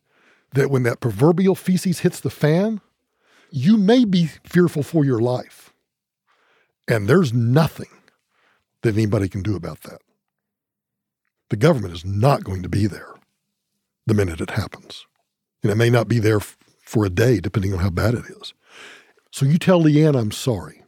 [0.53, 2.81] that when that proverbial feces hits the fan,
[3.51, 5.73] you may be fearful for your life,
[6.89, 7.89] and there's nothing
[8.83, 10.01] that anybody can do about that.
[11.51, 13.15] The government is not going to be there
[14.07, 15.07] the minute it happens.
[15.63, 18.25] And it may not be there f- for a day, depending on how bad it
[18.27, 18.55] is.
[19.31, 20.83] So you tell Leanne, I'm sorry.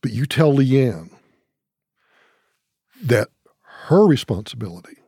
[0.00, 1.10] But you tell Leanne
[3.02, 3.28] that
[3.86, 4.98] her responsibility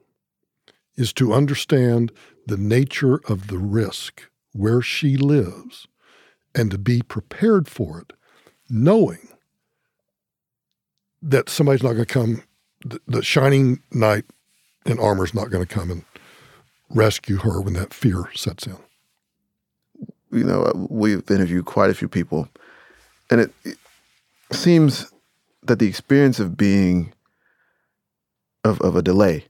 [0.96, 2.12] is to understand
[2.46, 5.86] the nature of the risk where she lives
[6.54, 8.12] and to be prepared for it,
[8.68, 9.28] knowing
[11.22, 12.42] that somebody's not going to come,
[12.84, 14.24] the, the shining knight
[14.84, 16.04] in armor is not going to come and
[16.90, 18.76] rescue her when that fear sets in?
[20.30, 22.48] You know, uh, we've interviewed quite a few people,
[23.30, 23.78] and it, it
[24.52, 25.12] seems
[25.62, 27.12] that the experience of being
[28.64, 29.46] of, of a delay,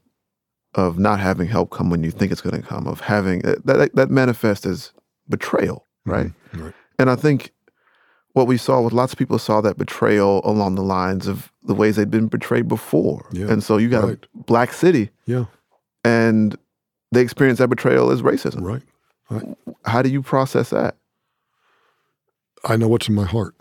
[0.73, 3.91] of not having help come when you think it's going to come, of having that
[3.93, 4.91] that manifests as
[5.29, 6.27] betrayal, right?
[6.27, 6.65] Mm-hmm.
[6.65, 6.73] right?
[6.99, 7.51] And I think
[8.33, 11.73] what we saw was lots of people saw that betrayal along the lines of the
[11.73, 14.25] ways they'd been betrayed before, yeah, and so you got right.
[14.33, 15.45] a black city, yeah,
[16.03, 16.57] and
[17.11, 18.61] they experience that betrayal as racism.
[18.61, 18.83] Right.
[19.29, 19.57] right.
[19.85, 20.97] How do you process that?
[22.65, 23.55] I know what's in my heart.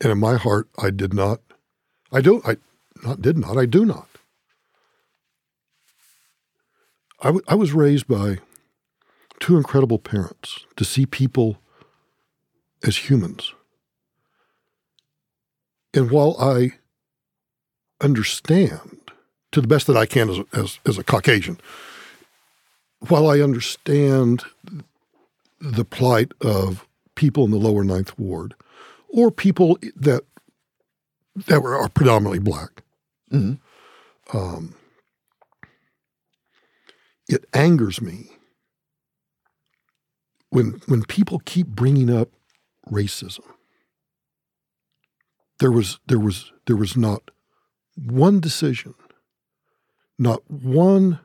[0.00, 1.40] And in my heart, I did not,
[2.10, 2.56] I don't, I
[3.02, 4.08] not did not, I do not.
[7.20, 8.38] I, w- I was raised by
[9.40, 11.58] two incredible parents to see people
[12.84, 13.54] as humans.
[15.94, 16.72] And while I
[18.00, 18.98] understand,
[19.52, 21.60] to the best that I can as, as, as a Caucasian,
[23.08, 24.44] while I understand
[25.60, 28.54] the plight of people in the lower ninth ward
[29.08, 30.22] or people that
[31.34, 32.82] that were, are predominantly black,
[33.32, 34.36] mm-hmm.
[34.36, 34.74] um,
[37.28, 38.30] it angers me
[40.50, 42.28] when when people keep bringing up
[42.90, 43.44] racism.
[45.60, 47.30] There was there was there was not
[47.96, 48.94] one decision,
[50.18, 51.20] not one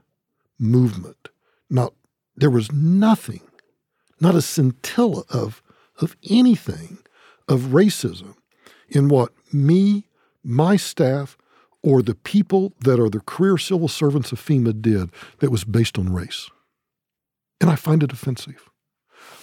[0.59, 1.29] movement,
[1.69, 1.93] not
[2.35, 3.41] there was nothing,
[4.19, 5.61] not a scintilla of
[5.99, 6.99] of anything
[7.47, 8.35] of racism
[8.89, 10.07] in what me,
[10.43, 11.37] my staff,
[11.87, 15.97] or the people that are the career civil servants of FEMA did that was based
[15.97, 16.49] on race.
[17.61, 18.69] And I find it offensive.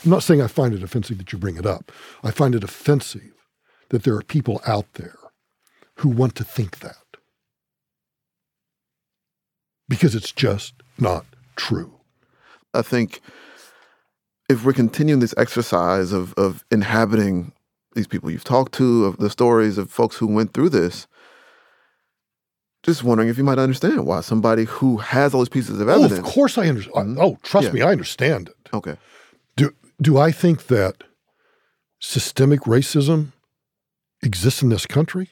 [0.04, 1.90] I'm not saying I find it offensive that you bring it up.
[2.22, 3.32] I find it offensive
[3.88, 5.16] that there are people out there
[6.00, 6.96] who want to think that.
[9.88, 11.24] Because it's just not
[11.56, 11.94] true.
[12.74, 13.22] I think
[14.50, 17.52] if we're continuing this exercise of, of inhabiting
[17.94, 21.06] these people you've talked to, of the stories of folks who went through this,
[22.84, 26.12] just wondering if you might understand why somebody who has all these pieces of evidence.
[26.12, 27.16] Oh, of course I understand.
[27.16, 27.20] Mm-hmm.
[27.20, 27.72] Oh, trust yeah.
[27.72, 28.68] me, I understand it.
[28.74, 28.96] Okay.
[29.56, 31.02] Do do I think that
[31.98, 33.32] systemic racism
[34.22, 35.30] exists in this country?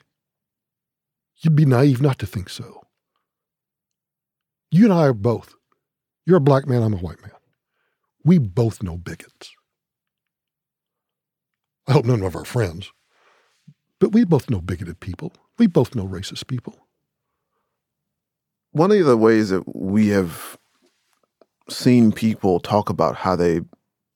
[1.43, 2.83] You'd be naive not to think so.
[4.71, 5.55] You and I are both.
[6.25, 7.33] You're a black man, I'm a white man.
[8.25, 9.51] We both know bigots.
[11.87, 12.93] I hope none of our friends,
[13.99, 15.33] but we both know bigoted people.
[15.59, 16.82] We both know racist people.
[18.73, 20.59] One of the ways that we have
[21.69, 23.61] seen people talk about how they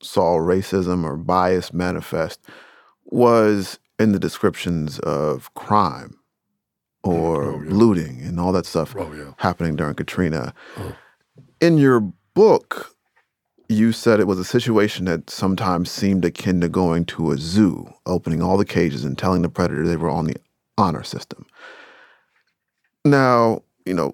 [0.02, 2.40] saw racism or bias manifest
[3.04, 6.18] was in the descriptions of crime
[7.04, 7.70] mm, or oh, yeah.
[7.70, 9.32] looting and all that stuff oh, yeah.
[9.38, 10.52] happening during Katrina.
[10.76, 10.94] Oh.
[11.60, 12.00] In your
[12.34, 12.94] book,
[13.68, 17.92] you said it was a situation that sometimes seemed akin to going to a zoo,
[18.04, 20.36] opening all the cages and telling the predator they were on the
[20.78, 21.46] honor system.
[23.04, 24.12] Now, you know,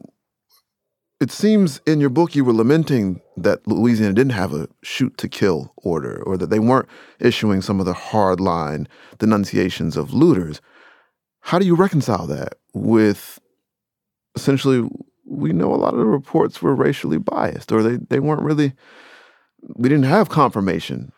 [1.23, 5.29] it seems in your book you were lamenting that Louisiana didn't have a shoot to
[5.29, 6.89] kill order or that they weren't
[7.21, 10.61] issuing some of the hardline denunciations of looters.
[11.43, 13.39] How do you reconcile that with
[14.35, 14.89] essentially
[15.25, 18.73] we know a lot of the reports were racially biased or they, they weren't really
[19.77, 21.13] we didn't have confirmation.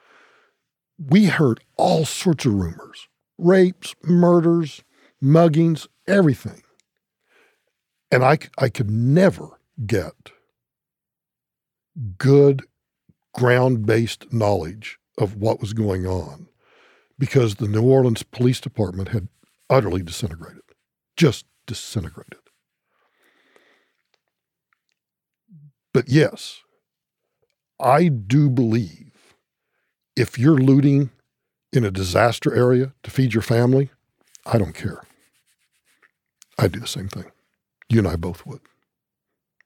[0.99, 4.85] We heard all sorts of rumors rapes, murders,
[5.23, 6.61] muggings, everything.
[8.11, 9.54] And I, I could never
[9.87, 10.33] get
[12.19, 12.63] good
[13.33, 16.49] ground based knowledge of what was going on
[17.19, 19.29] because the New Orleans Police Department had
[19.71, 20.63] utterly disintegrated,
[21.17, 22.39] just disintegrated.
[25.93, 26.61] But yes,
[27.81, 29.37] I do believe
[30.17, 31.11] if you're looting
[31.73, 33.91] in a disaster area to feed your family,
[34.47, 35.03] I don't care.
[36.59, 37.27] I'd do the same thing.
[37.89, 38.61] You and I both would.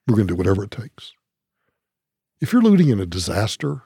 [0.09, 1.13] We're going to do whatever it takes.
[2.41, 3.83] If you're looting in a disaster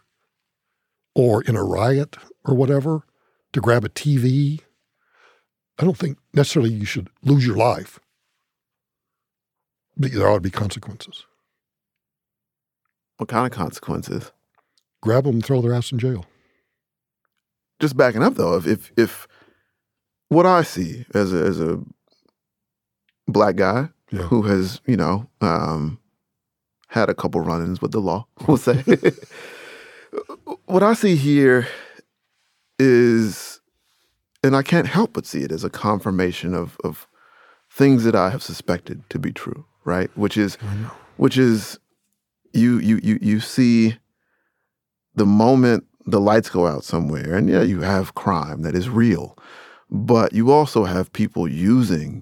[1.14, 3.04] or in a riot or whatever
[3.52, 4.62] to grab a TV,
[5.78, 8.00] I don't think necessarily you should lose your life,
[9.98, 11.26] but there ought to be consequences.
[13.18, 14.32] What kind of consequences?
[15.02, 16.26] Grab them and throw their ass in jail.
[17.82, 19.28] Just backing up though, if if, if
[20.30, 21.82] what I see as a, as a
[23.28, 24.22] black guy yeah.
[24.22, 26.00] who has you know um,
[26.94, 28.84] had a couple run-ins with the law, we'll say.
[30.66, 31.68] what I see here
[32.78, 33.60] is,
[34.44, 37.08] and I can't help but see it as a confirmation of of
[37.72, 40.16] things that I have suspected to be true, right?
[40.16, 40.56] Which is,
[41.18, 41.80] which is,
[42.54, 43.98] you you you you see
[45.16, 49.36] the moment the lights go out somewhere, and yeah, you have crime that is real,
[49.90, 52.22] but you also have people using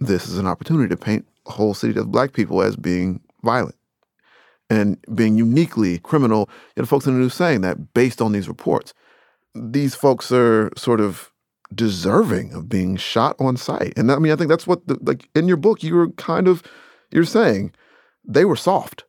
[0.00, 3.76] this as an opportunity to paint a whole city of black people as being violent
[4.70, 6.48] and being uniquely criminal.
[6.76, 8.94] You know, folks in the news saying that based on these reports,
[9.54, 11.30] these folks are sort of
[11.74, 13.92] deserving of being shot on sight.
[13.96, 16.48] And I mean, I think that's what, the, like in your book, you were kind
[16.48, 16.62] of
[17.10, 17.72] you're saying
[18.26, 19.04] they were soft.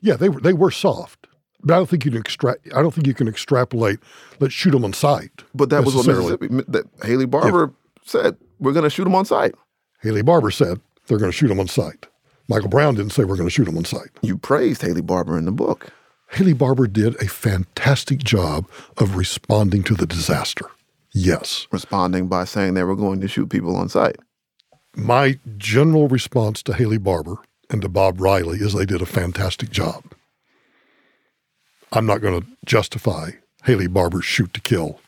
[0.00, 1.26] Yeah, they were they were soft.
[1.64, 2.68] But I don't think you can extract.
[2.74, 4.00] I don't think you can extrapolate.
[4.40, 5.30] Let's shoot them on sight.
[5.54, 7.66] But that was what Mississippi that Haley yeah.
[8.04, 8.36] said.
[8.58, 9.54] We're going to shoot them on sight.
[10.00, 12.06] Haley Barbour said they're going to shoot them on sight.
[12.52, 14.10] Michael Brown didn't say we're going to shoot him on sight.
[14.20, 15.90] You praised Haley Barbour in the book.
[16.32, 20.66] Haley Barbour did a fantastic job of responding to the disaster.
[21.14, 21.66] Yes.
[21.70, 24.16] Responding by saying they were going to shoot people on sight.
[24.94, 27.36] My general response to Haley Barbour
[27.70, 30.04] and to Bob Riley is they did a fantastic job.
[31.90, 33.30] I'm not going to justify
[33.64, 35.00] Haley Barbour's shoot to kill.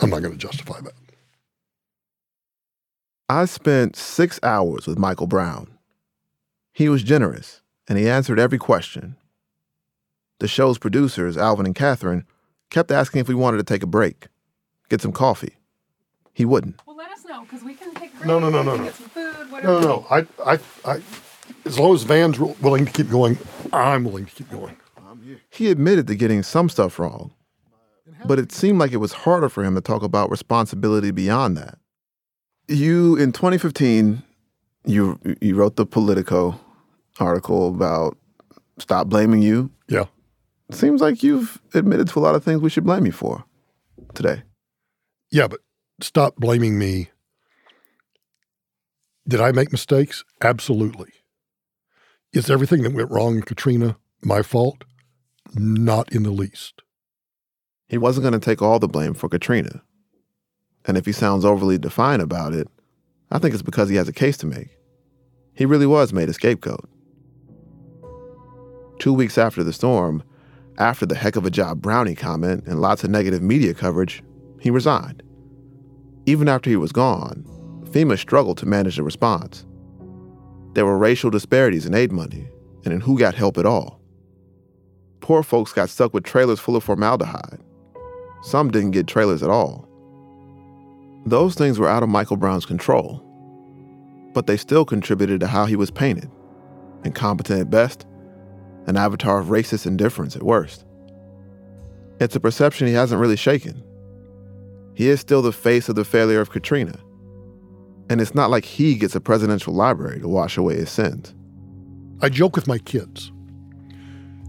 [0.00, 0.94] I'm not going to justify that.
[3.28, 5.71] I spent six hours with Michael Brown.
[6.72, 9.16] He was generous, and he answered every question.
[10.40, 12.24] The show's producers, Alvin and Catherine,
[12.70, 14.28] kept asking if we wanted to take a break,
[14.88, 15.56] get some coffee.
[16.32, 16.80] He wouldn't.
[16.86, 18.26] Well, let us know because we can take a break.
[18.26, 18.84] No, no, no, no, no.
[18.84, 19.52] Get some food.
[19.62, 20.06] No, no, no.
[20.10, 21.02] I, I, I,
[21.66, 23.38] as long as Vann's willing to keep going,
[23.72, 24.76] I'm willing to keep going.
[25.50, 27.32] He admitted to getting some stuff wrong,
[28.24, 31.78] but it seemed like it was harder for him to talk about responsibility beyond that.
[32.68, 34.22] You, in 2015,
[34.84, 36.58] you you wrote the Politico
[37.18, 38.16] article about
[38.78, 39.70] stop blaming you.
[39.88, 40.06] Yeah.
[40.70, 43.44] Seems like you've admitted to a lot of things we should blame you for
[44.14, 44.42] today.
[45.30, 45.60] Yeah, but
[46.00, 47.10] stop blaming me.
[49.28, 50.24] Did I make mistakes?
[50.40, 51.10] Absolutely.
[52.32, 54.84] Is everything that went wrong in Katrina my fault?
[55.54, 56.82] Not in the least.
[57.88, 59.82] He wasn't going to take all the blame for Katrina.
[60.86, 62.68] And if he sounds overly defiant about it,
[63.32, 64.76] I think it's because he has a case to make.
[65.54, 66.86] He really was made a scapegoat.
[68.98, 70.22] Two weeks after the storm,
[70.76, 74.22] after the heck of a job Brownie comment and lots of negative media coverage,
[74.60, 75.22] he resigned.
[76.26, 77.44] Even after he was gone,
[77.84, 79.64] FEMA struggled to manage the response.
[80.74, 82.48] There were racial disparities in aid money
[82.84, 84.00] and in who got help at all.
[85.20, 87.60] Poor folks got stuck with trailers full of formaldehyde.
[88.42, 89.88] Some didn't get trailers at all.
[91.24, 93.22] Those things were out of Michael Brown's control,
[94.34, 96.30] but they still contributed to how he was painted
[97.04, 98.06] incompetent at best,
[98.86, 100.84] an avatar of racist indifference at worst.
[102.20, 103.82] It's a perception he hasn't really shaken.
[104.94, 106.96] He is still the face of the failure of Katrina.
[108.08, 111.34] And it's not like he gets a presidential library to wash away his sins.
[112.20, 113.32] I joke with my kids.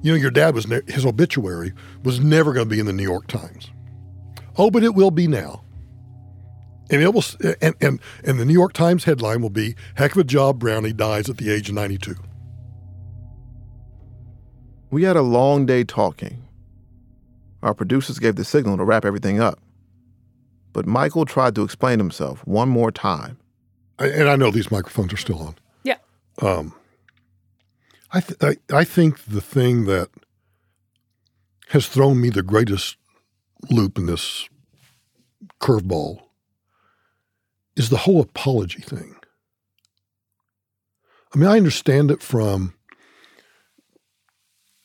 [0.03, 2.93] You know, your dad was, ne- his obituary was never going to be in the
[2.93, 3.71] New York Times.
[4.57, 5.63] Oh, but it will be now.
[6.89, 7.23] And it will,
[7.61, 10.93] and, and, and the New York Times headline will be Heck of a job, Brownie
[10.93, 12.15] dies at the age of 92.
[14.91, 16.47] We had a long day talking.
[17.63, 19.59] Our producers gave the signal to wrap everything up.
[20.73, 23.37] But Michael tried to explain himself one more time.
[23.99, 25.55] I, and I know these microphones are still on.
[25.83, 25.97] Yeah.
[26.41, 26.73] Um,
[28.11, 30.09] I, th- I, I think the thing that
[31.69, 32.97] has thrown me the greatest
[33.69, 34.49] loop in this
[35.61, 36.22] curveball
[37.75, 39.15] is the whole apology thing.
[41.33, 42.75] I mean, I understand it from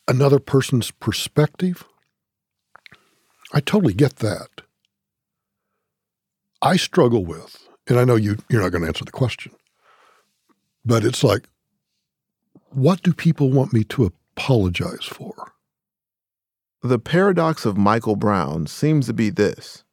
[0.07, 1.85] another person's perspective.
[3.53, 4.63] I totally get that.
[6.63, 9.53] I struggle with, and I know you, you're not going to answer the question,
[10.85, 11.49] but it's like,
[12.71, 15.53] what do people want me to apologize for?
[16.83, 19.85] The paradox of Michael Brown seems to be this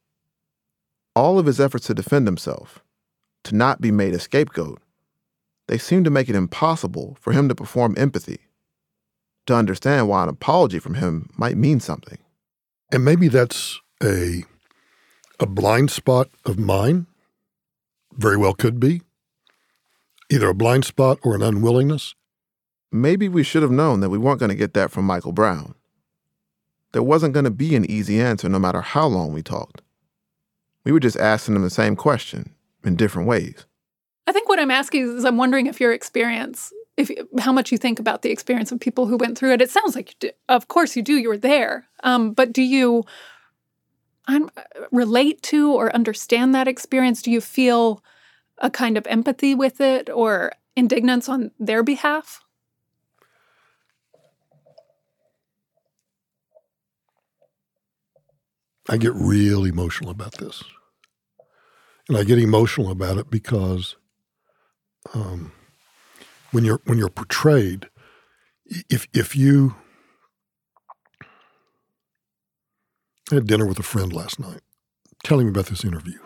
[1.16, 2.84] all of his efforts to defend himself,
[3.46, 4.82] to not be made a scapegoat,
[5.68, 8.40] they seem to make it impossible for him to perform empathy,
[9.46, 12.20] to understand why an apology from him might mean something.
[12.92, 14.44] And maybe that's a
[15.40, 17.08] a blind spot of mine.
[18.14, 19.02] Very well could be.
[20.30, 22.16] Either a blind spot or an unwillingness.
[22.92, 25.76] Maybe we should have known that we weren't going to get that from Michael Brown.
[26.94, 29.82] There wasn't going to be an easy answer no matter how long we talked.
[30.86, 32.55] We were just asking him the same question
[32.86, 33.66] in different ways.
[34.28, 37.78] I think what I'm asking is I'm wondering if your experience, if how much you
[37.78, 39.62] think about the experience of people who went through it.
[39.62, 40.30] It sounds like you do.
[40.50, 41.18] Of course you do.
[41.18, 41.88] You were there.
[42.04, 43.04] Um, but do you
[44.28, 44.50] I'm,
[44.92, 47.22] relate to or understand that experience?
[47.22, 48.04] Do you feel
[48.58, 52.42] a kind of empathy with it or indignance on their behalf?
[58.88, 60.64] I get real emotional about this.
[62.08, 63.96] And I get emotional about it because
[65.14, 65.52] um,
[66.52, 67.90] when you're when you're portrayed,
[68.90, 69.76] if if you
[73.32, 74.62] I had dinner with a friend last night,
[75.24, 76.20] telling me about this interview,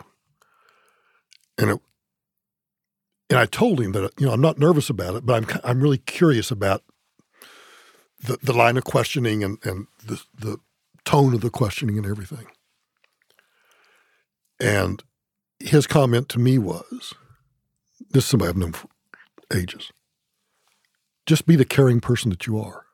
[1.56, 1.80] and it,
[3.30, 5.80] and I told him that you know I'm not nervous about it, but I'm I'm
[5.80, 6.82] really curious about
[8.22, 10.58] the the line of questioning and and the the
[11.04, 12.46] tone of the questioning and everything.
[14.60, 15.02] And
[15.60, 17.14] his comment to me was,
[18.10, 18.88] "This is somebody I've known for
[19.52, 19.92] ages.
[21.26, 22.86] Just be the caring person that you are."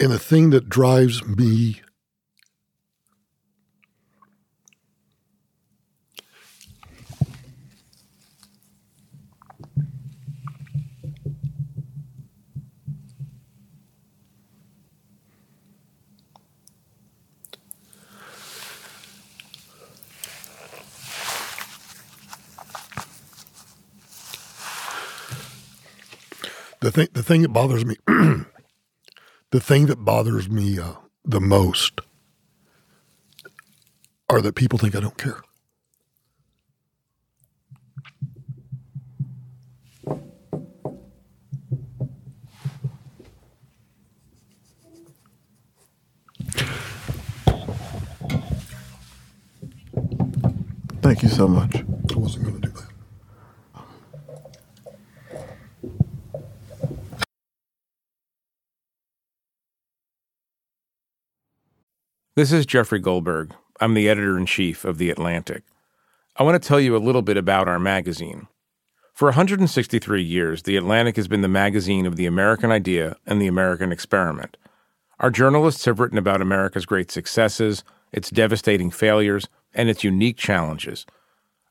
[0.00, 1.82] And the thing that drives me
[26.80, 32.00] the thing the thing that bothers me the thing that bothers me uh, the most
[34.28, 35.42] are that people think I don't care.
[51.00, 51.74] Thank you so much.
[51.76, 52.88] I wasn't going to do that.
[62.38, 63.52] This is Jeffrey Goldberg.
[63.80, 65.64] I'm the editor in chief of The Atlantic.
[66.36, 68.46] I want to tell you a little bit about our magazine.
[69.12, 73.48] For 163 years, The Atlantic has been the magazine of the American idea and the
[73.48, 74.56] American experiment.
[75.18, 77.82] Our journalists have written about America's great successes,
[78.12, 81.06] its devastating failures, and its unique challenges.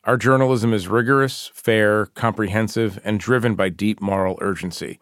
[0.03, 4.99] Our journalism is rigorous, fair, comprehensive, and driven by deep moral urgency.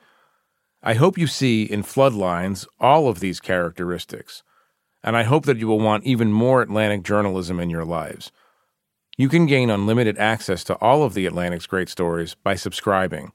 [0.84, 4.43] I hope you see in Floodlines all of these characteristics
[5.06, 8.32] and I hope that you will want even more Atlantic journalism in your lives.
[9.18, 13.32] You can gain unlimited access to all of the Atlantic's great stories by subscribing.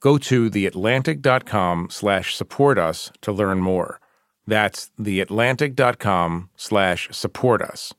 [0.00, 4.00] Go to theatlantic.com slash support us to learn more.
[4.48, 7.94] That's theatlantic.com slash support us.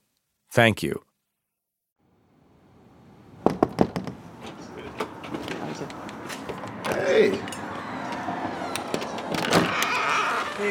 [0.51, 1.01] Thank you.
[6.86, 7.39] Hey.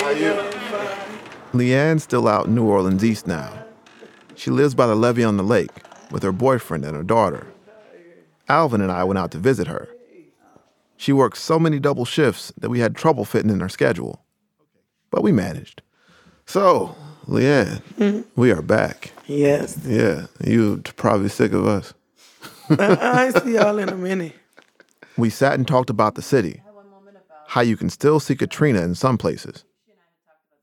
[0.01, 0.56] How you?
[1.59, 3.65] Leanne's still out in New Orleans East now.
[4.35, 5.71] She lives by the levee on the lake
[6.11, 7.47] with her boyfriend and her daughter.
[8.49, 9.89] Alvin and I went out to visit her.
[10.97, 14.23] She works so many double shifts that we had trouble fitting in her schedule.
[15.11, 15.83] But we managed.
[16.47, 16.95] So,
[17.27, 18.41] Leanne, mm-hmm.
[18.41, 19.13] we are back.
[19.27, 19.79] Yes.
[19.85, 21.93] Yeah, you're probably sick of us.
[22.71, 24.33] I see y'all in a minute.
[25.17, 26.63] We sat and talked about the city,
[27.49, 29.65] how you can still see Katrina in some places,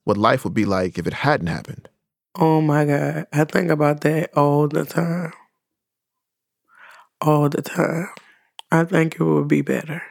[0.03, 1.89] what life would be like if it hadn't happened.
[2.35, 3.27] Oh my God.
[3.31, 5.33] I think about that all the time.
[7.21, 8.09] All the time.
[8.71, 10.01] I think it would be better.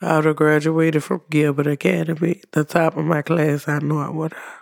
[0.00, 3.68] I would have graduated from Gilbert Academy, the top of my class.
[3.68, 4.60] I know I would have.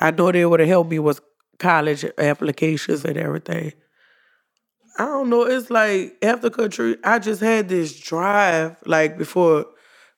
[0.00, 1.20] I know they would have helped me with
[1.58, 3.72] college applications and everything.
[4.98, 5.42] I don't know.
[5.42, 9.66] It's like after Katrina, I just had this drive, like before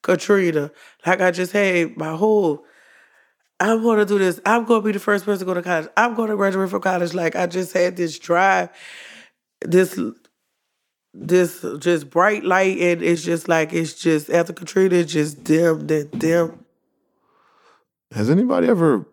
[0.03, 0.71] Katrina.
[1.07, 2.65] Like I just had my whole
[3.61, 4.41] I'm going to do this.
[4.47, 5.89] I'm going to be the first person to go to college.
[5.97, 7.15] I'm going to graduate from college.
[7.15, 8.71] Like I just had this drive,
[9.61, 9.99] this
[11.13, 15.87] this just bright light, and it's just like it's just after Katrina, it's just dim,
[15.87, 16.65] then dim.
[18.13, 19.07] Has anybody ever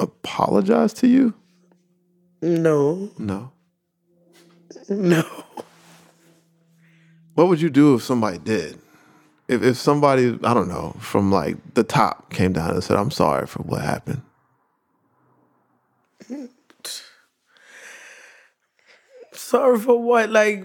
[0.00, 1.34] apologized to you?
[2.42, 3.10] No.
[3.18, 3.52] No.
[4.88, 5.24] No.
[7.34, 8.78] What would you do if somebody did?
[9.48, 13.10] If, if somebody I don't know from like the top came down and said I'm
[13.10, 14.22] sorry for what happened.
[19.32, 20.30] Sorry for what?
[20.30, 20.62] Like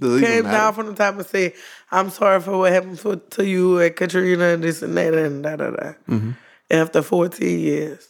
[0.00, 1.54] came down from the top and say
[1.90, 5.42] I'm sorry for what happened for, to you and Katrina and this and that and
[5.42, 5.92] da da da.
[6.08, 6.30] Mm-hmm.
[6.70, 8.08] After 14 years.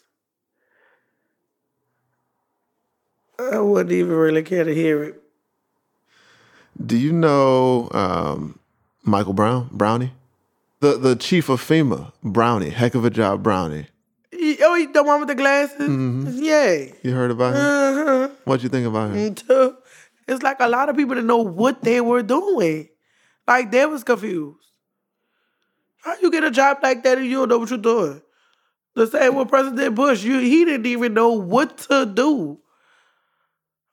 [3.39, 5.20] I wouldn't even really care to hear it.
[6.85, 8.59] Do you know um,
[9.03, 10.13] Michael Brown, Brownie?
[10.81, 12.71] The the chief of FEMA, Brownie.
[12.71, 13.87] Heck of a job, Brownie.
[14.33, 15.89] Oh, the one with the glasses?
[15.89, 16.43] Mm-hmm.
[16.43, 16.87] Yeah.
[17.03, 17.61] You heard about him?
[17.61, 18.29] Uh-huh.
[18.45, 19.37] What'd you think about him?
[20.27, 22.89] It's like a lot of people didn't know what they were doing.
[23.47, 24.57] Like they was confused.
[26.03, 28.23] How you get a job like that and you don't know what you're doing?
[28.95, 30.23] The same with President Bush.
[30.23, 32.59] You he didn't even know what to do.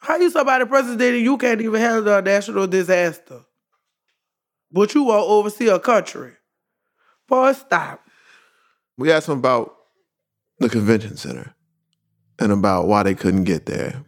[0.07, 3.41] How you somebody president and you can't even handle a national disaster?
[4.71, 6.31] But you want to oversee a country.
[7.27, 8.07] Boy, stop.
[8.97, 9.75] We asked him about
[10.59, 11.53] the convention center
[12.39, 14.01] and about why they couldn't get there.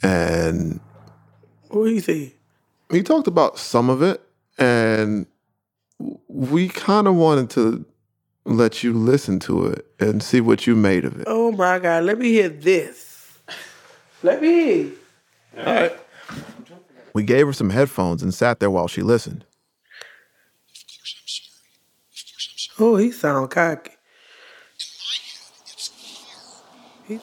[0.00, 0.78] And
[1.70, 2.34] what you say?
[2.92, 4.22] He talked about some of it,
[4.58, 5.26] and
[6.28, 7.84] we kind of wanted to
[8.44, 11.24] let you listen to it and see what you made of it.
[11.26, 13.40] Oh my God, let me hear this.
[14.22, 14.92] Let me hear.
[15.56, 15.92] All right.
[17.14, 19.46] We gave her some headphones and sat there while she listened.
[22.78, 23.92] Oh, he sound cocky.
[27.06, 27.14] He...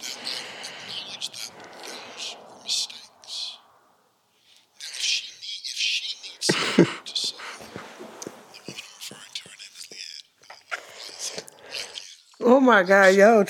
[12.42, 13.46] oh my God, yo.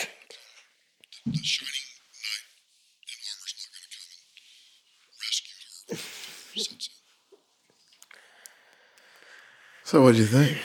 [9.93, 10.57] So what'd you think?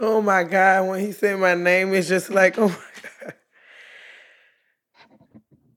[0.00, 2.74] Oh my God, when he said my name, it's just like, oh my
[3.22, 3.34] God.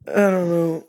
[0.07, 0.87] I don't know.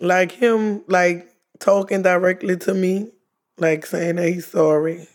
[0.00, 1.28] Like him, like
[1.58, 3.10] talking directly to me,
[3.58, 5.06] like saying that he's sorry.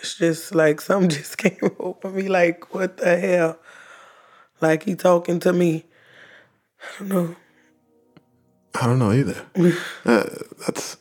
[0.00, 3.60] It's just like something just came over me, like, what the hell?
[4.60, 5.84] Like he talking to me.
[6.80, 7.36] I don't know.
[8.74, 9.46] I don't know either.
[10.04, 10.24] uh,
[10.66, 10.96] that's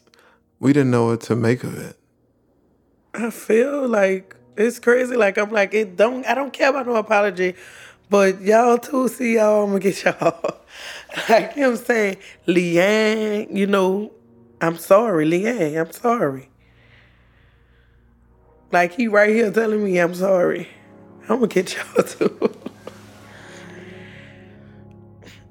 [0.60, 1.98] we didn't know what to make of it.
[3.16, 5.16] I feel like it's crazy.
[5.16, 6.26] Like I'm like it don't.
[6.26, 7.56] I don't care about no apology,
[8.10, 9.08] but y'all too.
[9.08, 9.64] See y'all.
[9.64, 10.60] I'm gonna get y'all.
[11.30, 13.56] like I'm saying, Leanne.
[13.56, 14.12] You know,
[14.62, 15.80] I'm sorry, Leanne.
[15.80, 16.50] I'm sorry.
[18.72, 20.68] Like he right here telling me I'm sorry.
[21.24, 22.52] I'm gonna get y'all too.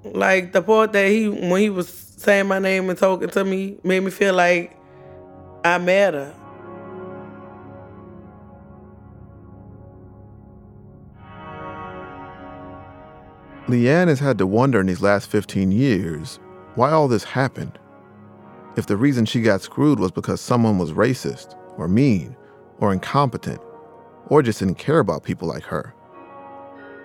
[0.05, 3.76] like the part that he when he was saying my name and talking to me
[3.82, 4.76] made me feel like
[5.64, 6.34] I matter.
[13.66, 16.38] Leanne has had to wonder in these last 15 years
[16.74, 17.78] why all this happened.
[18.76, 22.36] If the reason she got screwed was because someone was racist, or mean,
[22.78, 23.60] or incompetent,
[24.26, 25.94] or just didn't care about people like her.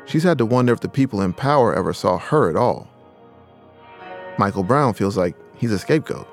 [0.05, 2.89] She's had to wonder if the people in power ever saw her at all.
[4.38, 6.28] Michael Brown feels like he's a scapegoat.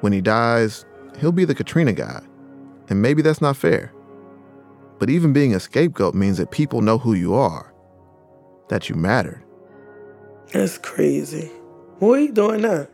[0.00, 0.86] When he dies,
[1.18, 2.22] he'll be the Katrina guy,
[2.88, 3.92] and maybe that's not fair.
[4.98, 7.69] But even being a scapegoat means that people know who you are
[8.70, 9.42] that you mattered.
[10.52, 11.50] That's crazy.
[11.98, 12.86] What are you doing now?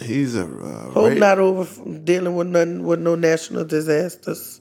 [0.00, 1.66] He's a uh, hope not over
[2.04, 4.60] dealing with nothing with no national disasters.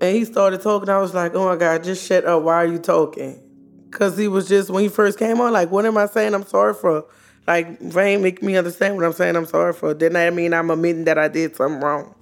[0.00, 0.88] And he started talking.
[0.88, 2.42] I was like, "Oh my God, just shut up!
[2.42, 3.40] Why are you talking?"
[3.88, 6.34] Because he was just when he first came on, like, "What am I saying?
[6.34, 7.06] I'm sorry for."
[7.46, 9.34] Like, Rain make me understand what I'm saying.
[9.34, 9.94] I'm sorry for.
[9.94, 12.14] Didn't that mean I'm admitting that I did something wrong?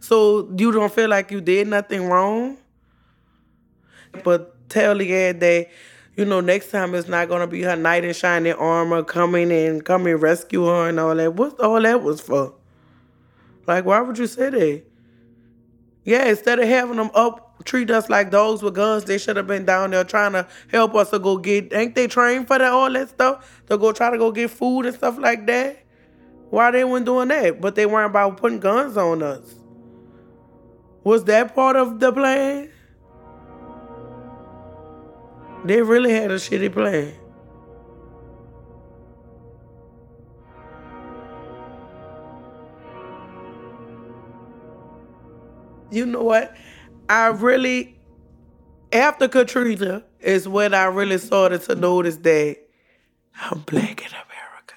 [0.00, 2.56] So you don't feel like you did nothing wrong,
[4.24, 5.68] but tell the that
[6.20, 9.82] you know, next time it's not gonna be her knight in shining armor coming and
[9.82, 11.32] coming rescue her and all that.
[11.32, 12.52] What all that was for?
[13.66, 14.82] Like, why would you say that?
[16.04, 19.46] Yeah, instead of having them up, treat us like dogs with guns, they should have
[19.46, 21.72] been down there trying to help us to go get.
[21.72, 23.62] Ain't they trained for that all that stuff?
[23.68, 25.82] To go try to go get food and stuff like that.
[26.50, 27.62] Why they weren't doing that?
[27.62, 29.54] But they weren't about putting guns on us.
[31.02, 32.69] Was that part of the plan?
[35.64, 37.12] They really had a shitty plan.
[45.90, 46.54] You know what?
[47.08, 47.98] I really,
[48.92, 52.56] after Katrina, is when I really started to notice that
[53.40, 54.74] I'm black in America.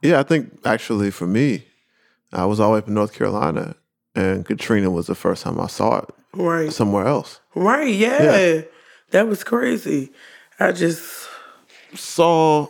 [0.00, 1.64] Yeah, I think actually for me,
[2.32, 3.76] I was all the way up in North Carolina,
[4.14, 7.40] and Katrina was the first time I saw it right somewhere else.
[7.54, 8.22] Right, yeah.
[8.22, 8.62] yeah.
[9.12, 10.10] That was crazy.
[10.58, 11.28] I just
[11.94, 12.68] saw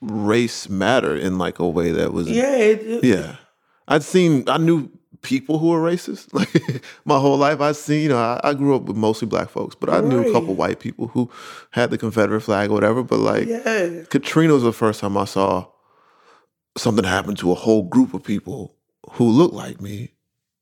[0.00, 3.36] race matter in like a way that was yeah it, yeah.
[3.88, 4.90] I'd seen I knew
[5.22, 7.60] people who were racist like my whole life.
[7.60, 10.04] I'd seen you know I, I grew up with mostly black folks, but I right.
[10.04, 11.30] knew a couple white people who
[11.70, 13.02] had the Confederate flag or whatever.
[13.02, 14.02] But like yeah.
[14.08, 15.66] Katrina was the first time I saw
[16.76, 18.74] something happen to a whole group of people
[19.12, 20.12] who looked like me,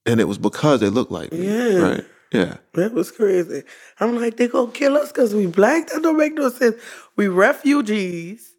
[0.07, 1.47] and it was because they looked like me.
[1.47, 1.79] Yeah.
[1.79, 2.05] Right.
[2.35, 2.57] Yeah.
[2.73, 3.63] That was crazy.
[4.01, 5.89] I'm like, they gonna kill us because we black?
[5.89, 6.77] That don't make no sense.
[7.17, 8.55] We refugees.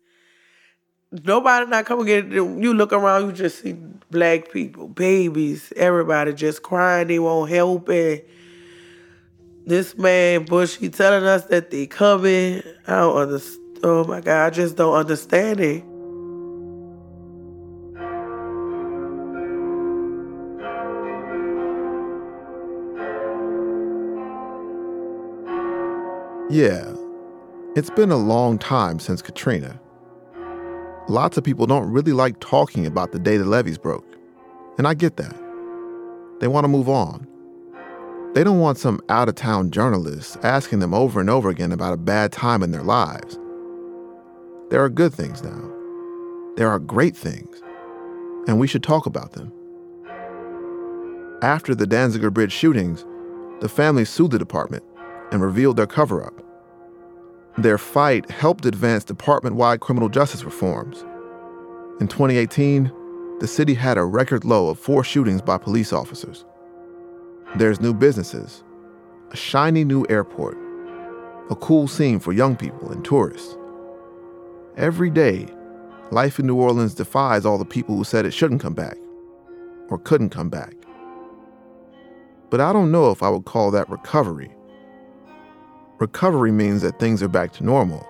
[1.11, 2.27] Nobody not coming get.
[2.27, 3.73] You look around, you just see
[4.11, 7.09] black people, babies, everybody just crying.
[7.09, 8.29] They won't help it.
[9.65, 12.63] This man Bush, he telling us that they coming.
[12.87, 13.79] I don't understand.
[13.83, 15.83] Oh my God, I just don't understand it.
[26.55, 26.95] Yeah,
[27.75, 29.77] it's been a long time since Katrina.
[31.09, 34.07] Lots of people don't really like talking about the day the levees broke,
[34.77, 35.35] and I get that.
[36.39, 37.27] They want to move on.
[38.35, 41.91] They don't want some out of town journalist asking them over and over again about
[41.91, 43.37] a bad time in their lives.
[44.69, 45.69] There are good things now.
[46.55, 47.61] There are great things,
[48.47, 49.51] and we should talk about them.
[51.41, 53.03] After the Danziger Bridge shootings,
[53.59, 54.85] the family sued the department
[55.33, 56.44] and revealed their cover up.
[57.57, 61.05] Their fight helped advance department wide criminal justice reforms.
[62.01, 62.91] In 2018,
[63.39, 66.45] the city had a record low of four shootings by police officers.
[67.55, 68.63] There's new businesses,
[69.31, 70.57] a shiny new airport,
[71.49, 73.57] a cool scene for young people and tourists.
[74.75, 75.47] Every day,
[76.11, 78.97] life in New Orleans defies all the people who said it shouldn't come back
[79.89, 80.73] or couldn't come back.
[82.49, 84.54] But I don't know if I would call that recovery.
[85.99, 88.05] Recovery means that things are back to normal.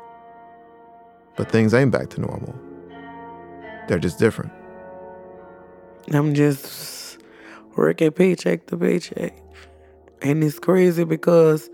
[1.36, 2.55] But things ain't back to normal.
[3.88, 4.51] They're just different.
[6.11, 7.19] I'm just
[7.75, 9.38] working paycheck to paycheck.
[10.21, 11.69] And it's crazy because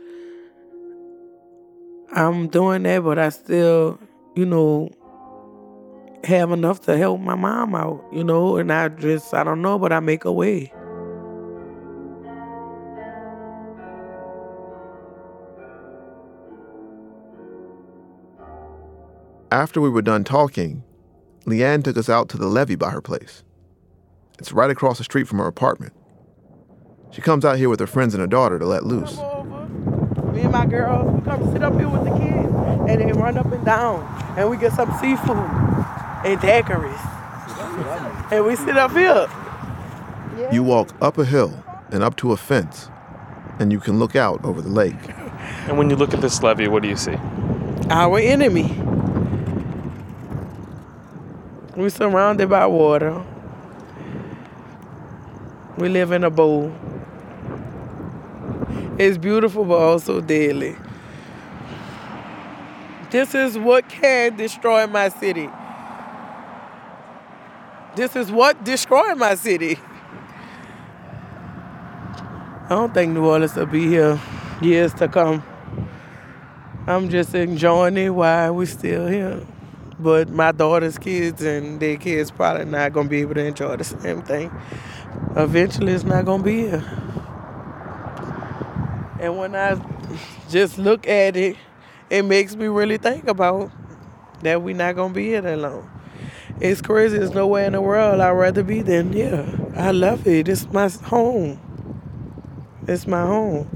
[2.14, 4.00] I'm doing that, but I still,
[4.36, 4.90] you know,
[6.24, 9.80] have enough to help my mom out, you know, and I just, I don't know,
[9.80, 10.74] but I make a way.
[19.52, 20.82] After we were done talking,
[21.46, 23.44] Leanne took us out to the levee by her place.
[24.40, 25.92] It's right across the street from her apartment.
[27.12, 29.18] She comes out here with her friends and her daughter to let loose.
[29.18, 33.38] Me and my girls, we come sit up here with the kids, and they run
[33.38, 34.06] up and down,
[34.38, 39.28] and we get some seafood and daiquiris, and we sit up here.
[40.50, 42.88] You walk up a hill and up to a fence,
[43.60, 44.96] and you can look out over the lake.
[45.68, 47.18] And when you look at this levee, what do you see?
[47.90, 48.82] Our enemy.
[51.76, 53.24] We surrounded by water.
[55.78, 56.74] We live in a bowl.
[58.98, 60.76] It's beautiful, but also deadly.
[63.10, 65.50] This is what can destroy my city.
[67.96, 69.80] This is what destroyed my city.
[72.66, 74.20] I don't think New Orleans will be here
[74.62, 75.44] years to come.
[76.88, 79.42] I'm just enjoying it while we're still here.
[80.02, 83.84] But my daughter's kids and their kids probably not gonna be able to enjoy the
[83.84, 84.52] same thing.
[85.36, 86.84] Eventually it's not gonna be here.
[89.20, 89.80] And when I
[90.50, 91.56] just look at it,
[92.10, 93.72] it makes me really think about
[94.42, 95.88] that we're not gonna be here that long.
[96.60, 97.20] It's crazy.
[97.20, 99.46] There's nowhere in the world I'd rather be than here.
[99.76, 100.50] I love it.
[100.50, 101.60] It's my home.
[102.88, 103.68] It's my home.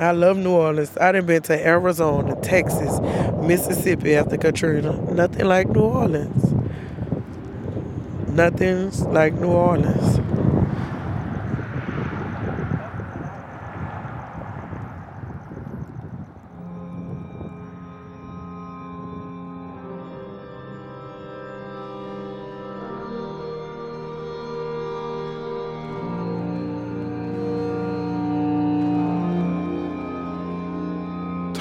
[0.00, 0.96] I love New Orleans.
[0.96, 2.98] I done been to Arizona, Texas,
[3.42, 4.92] Mississippi after Katrina.
[5.12, 6.54] Nothing like New Orleans.
[8.28, 10.18] Nothing's like New Orleans.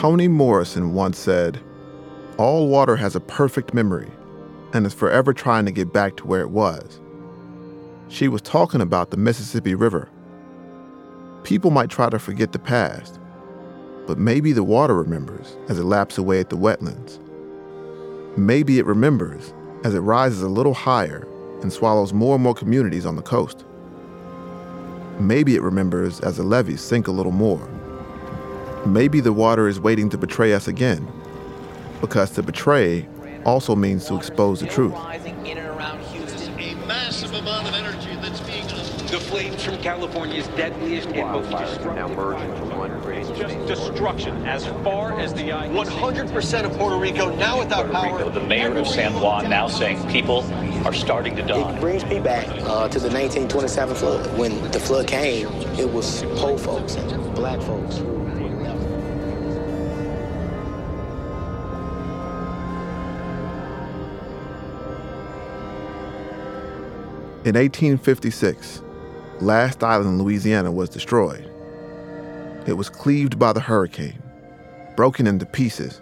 [0.02, 1.60] Toni Morrison once said,
[2.40, 4.10] All water has a perfect memory
[4.74, 7.00] and is forever trying to get back to where it was.
[8.08, 10.10] She was talking about the Mississippi River.
[11.44, 13.20] People might try to forget the past,
[14.08, 17.20] but maybe the water remembers as it laps away at the wetlands.
[18.36, 21.28] Maybe it remembers as it rises a little higher
[21.62, 23.66] and swallows more and more communities on the coast.
[25.20, 27.70] Maybe it remembers as the levees sink a little more
[28.86, 31.08] Maybe the water is waiting to betray us again,
[32.02, 33.08] because to betray
[33.46, 34.96] also means to expose the truth.
[39.12, 43.28] The flames from California's deadliest wildfire now merging from one range.
[43.38, 45.68] Just destruction as far as the eye.
[45.68, 48.30] 100% of Puerto Rico now without power.
[48.30, 50.44] The mayor of San Juan now saying people
[50.88, 51.76] are starting to die.
[51.76, 54.38] It brings me back uh, to the 1927 flood.
[54.38, 58.02] When the flood came, it was poor folks and black folks.
[67.44, 68.84] In 1856,
[69.40, 71.50] Last Island, Louisiana was destroyed.
[72.68, 74.22] It was cleaved by the hurricane,
[74.96, 76.02] broken into pieces,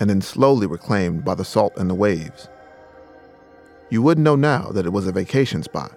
[0.00, 2.48] and then slowly reclaimed by the salt and the waves.
[3.88, 5.96] You wouldn't know now that it was a vacation spot,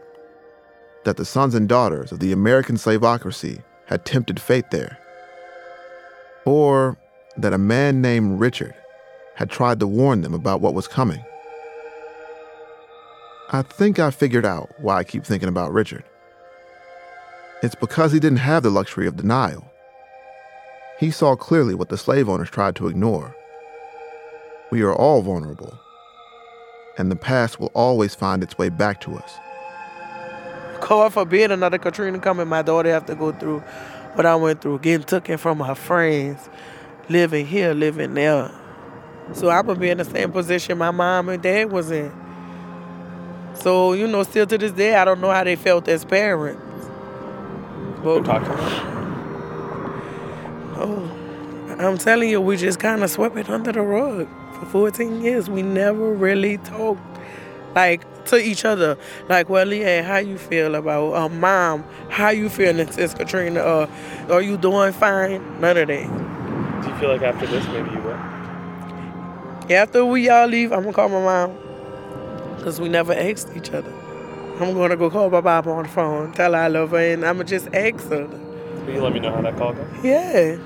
[1.06, 5.00] that the sons and daughters of the American slaveocracy had tempted fate there,
[6.46, 7.00] or
[7.36, 8.76] that a man named Richard
[9.34, 11.26] had tried to warn them about what was coming.
[13.54, 16.06] I think I figured out why I keep thinking about Richard.
[17.62, 19.70] It's because he didn't have the luxury of denial.
[21.02, 23.36] He saw clearly what the slave owners tried to ignore.
[24.72, 25.78] We are all vulnerable,
[26.98, 29.34] and the past will always find its way back to us.
[30.80, 33.60] God forbid another Katrina coming, my daughter have to go through
[34.14, 36.50] what I went through, getting taken from her friends,
[37.10, 38.50] living here, living there.
[39.34, 42.21] So I would be in the same position my mom and dad was in.
[43.62, 46.60] So, you know, still to this day, I don't know how they felt as parents.
[48.04, 48.58] But talk to them.
[50.78, 54.28] Oh, I'm telling you, we just kind of swept it under the rug
[54.60, 55.48] for 14 years.
[55.48, 57.02] We never really talked
[57.76, 58.98] like to each other.
[59.30, 61.86] Like, well, Leanne, how you feel about uh, mom?
[62.10, 63.60] How you feeling since Katrina?
[63.60, 63.88] Uh,
[64.32, 65.62] are you doing fine?
[65.62, 66.82] None of that.
[66.82, 68.20] Do you feel like after this, maybe you will?
[69.72, 71.71] After we all leave, I'm gonna call my mom
[72.62, 73.92] because we never asked each other.
[74.60, 77.26] I'm gonna go call my mom on the phone, tell her I love her, and
[77.26, 78.28] I'm gonna just ask her.
[78.86, 79.88] Will you let me know how that call goes?
[80.04, 80.58] Yeah.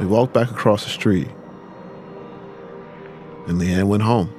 [0.00, 1.28] We walked back across the street,
[3.46, 4.34] and Leanne went home.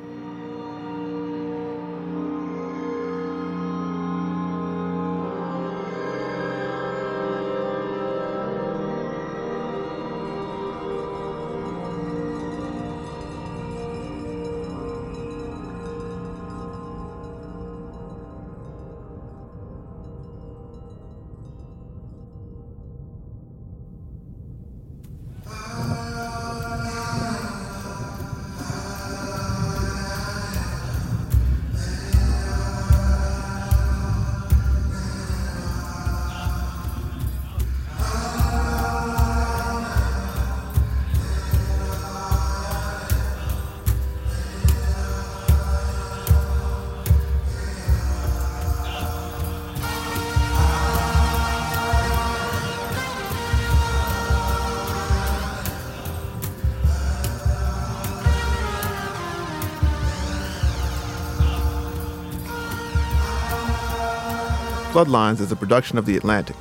[64.99, 66.57] Floodlines is a production of The Atlantic.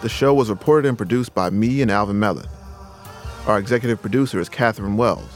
[0.00, 2.46] The show was reported and produced by me and Alvin Mellon.
[3.46, 5.28] Our executive producer is Catherine Wells.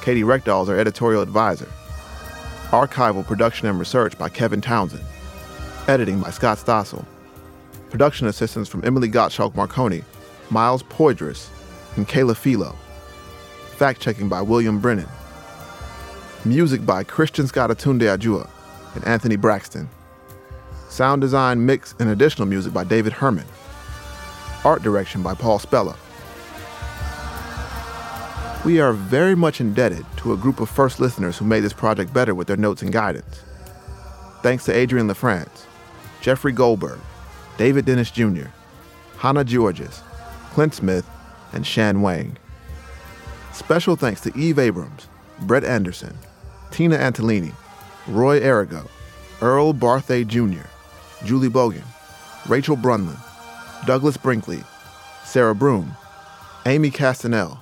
[0.00, 1.66] Katie Reckdahl is our editorial advisor.
[2.68, 5.02] Archival production and research by Kevin Townsend.
[5.88, 7.04] Editing by Scott Stossel.
[7.90, 10.04] Production assistance from Emily Gottschalk Marconi,
[10.50, 11.48] Miles Poydras,
[11.96, 12.76] and Kayla Philo.
[13.76, 15.08] Fact checking by William Brennan.
[16.44, 18.48] Music by Christian Scott aTunde Adjuah
[18.94, 19.88] and Anthony Braxton.
[20.88, 23.46] Sound design, mix, and additional music by David Herman.
[24.64, 25.96] Art direction by Paul Spella.
[28.64, 32.12] We are very much indebted to a group of first listeners who made this project
[32.12, 33.42] better with their notes and guidance.
[34.42, 35.66] Thanks to Adrienne LaFrance,
[36.20, 36.98] Jeffrey Goldberg,
[37.56, 38.46] David Dennis Jr.,
[39.18, 40.02] Hannah Giorgis,
[40.52, 41.08] Clint Smith,
[41.52, 42.36] and Shan Wang.
[43.52, 45.08] Special thanks to Eve Abrams,
[45.42, 46.16] Brett Anderson,
[46.70, 47.52] Tina Antolini,
[48.06, 48.88] Roy Arago,
[49.40, 50.66] Earl Barthay Jr.,
[51.24, 51.84] Julie Bogan,
[52.46, 53.18] Rachel Breunlin,
[53.86, 54.62] Douglas Brinkley,
[55.24, 55.96] Sarah Broom,
[56.66, 57.58] Amy Castanel,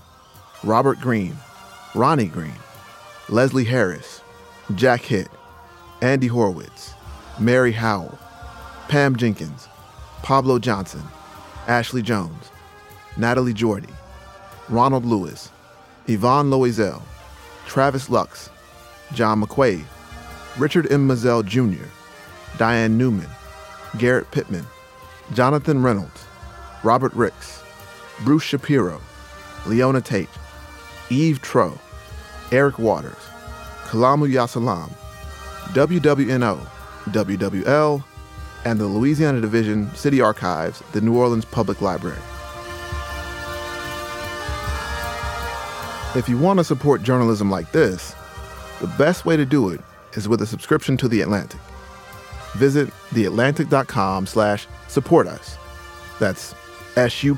[0.62, 1.36] Robert Green,
[1.94, 2.54] Ronnie Green,
[3.28, 4.20] Leslie Harris,
[4.74, 5.28] Jack Hitt,
[6.02, 6.94] Andy Horowitz,
[7.38, 8.18] Mary Howell,
[8.88, 9.68] Pam Jenkins,
[10.22, 11.02] Pablo Johnson,
[11.66, 12.50] Ashley Jones,
[13.16, 13.92] Natalie Jordy,
[14.68, 15.50] Ronald Lewis,
[16.06, 17.02] Yvonne Loisel,
[17.66, 18.50] Travis Lux,
[19.12, 19.84] John McQuaid,
[20.58, 21.06] Richard M.
[21.06, 21.84] Mazel Jr.,
[22.58, 23.28] Diane Newman,
[23.98, 24.66] Garrett Pittman,
[25.32, 26.24] Jonathan Reynolds,
[26.82, 27.62] Robert Ricks,
[28.24, 29.00] Bruce Shapiro,
[29.66, 30.28] Leona Tate,
[31.10, 31.78] Eve Troeh,
[32.52, 33.14] Eric Waters,
[33.84, 34.90] Kalamu ya Salaam,
[35.72, 36.58] WWNO,
[37.06, 38.04] WWL,
[38.64, 42.18] and the Louisiana Division City Archives, the New Orleans Public Library.
[46.16, 48.14] If you want to support journalism like this,
[48.80, 49.80] the best way to do it
[50.14, 51.60] is with a subscription to The Atlantic.
[52.54, 55.56] Visit theatlantic.com slash support us.
[56.20, 56.54] That's
[56.96, 57.36] S-U-P-P-O-R-T-U-S.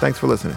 [0.00, 0.56] Thanks for listening.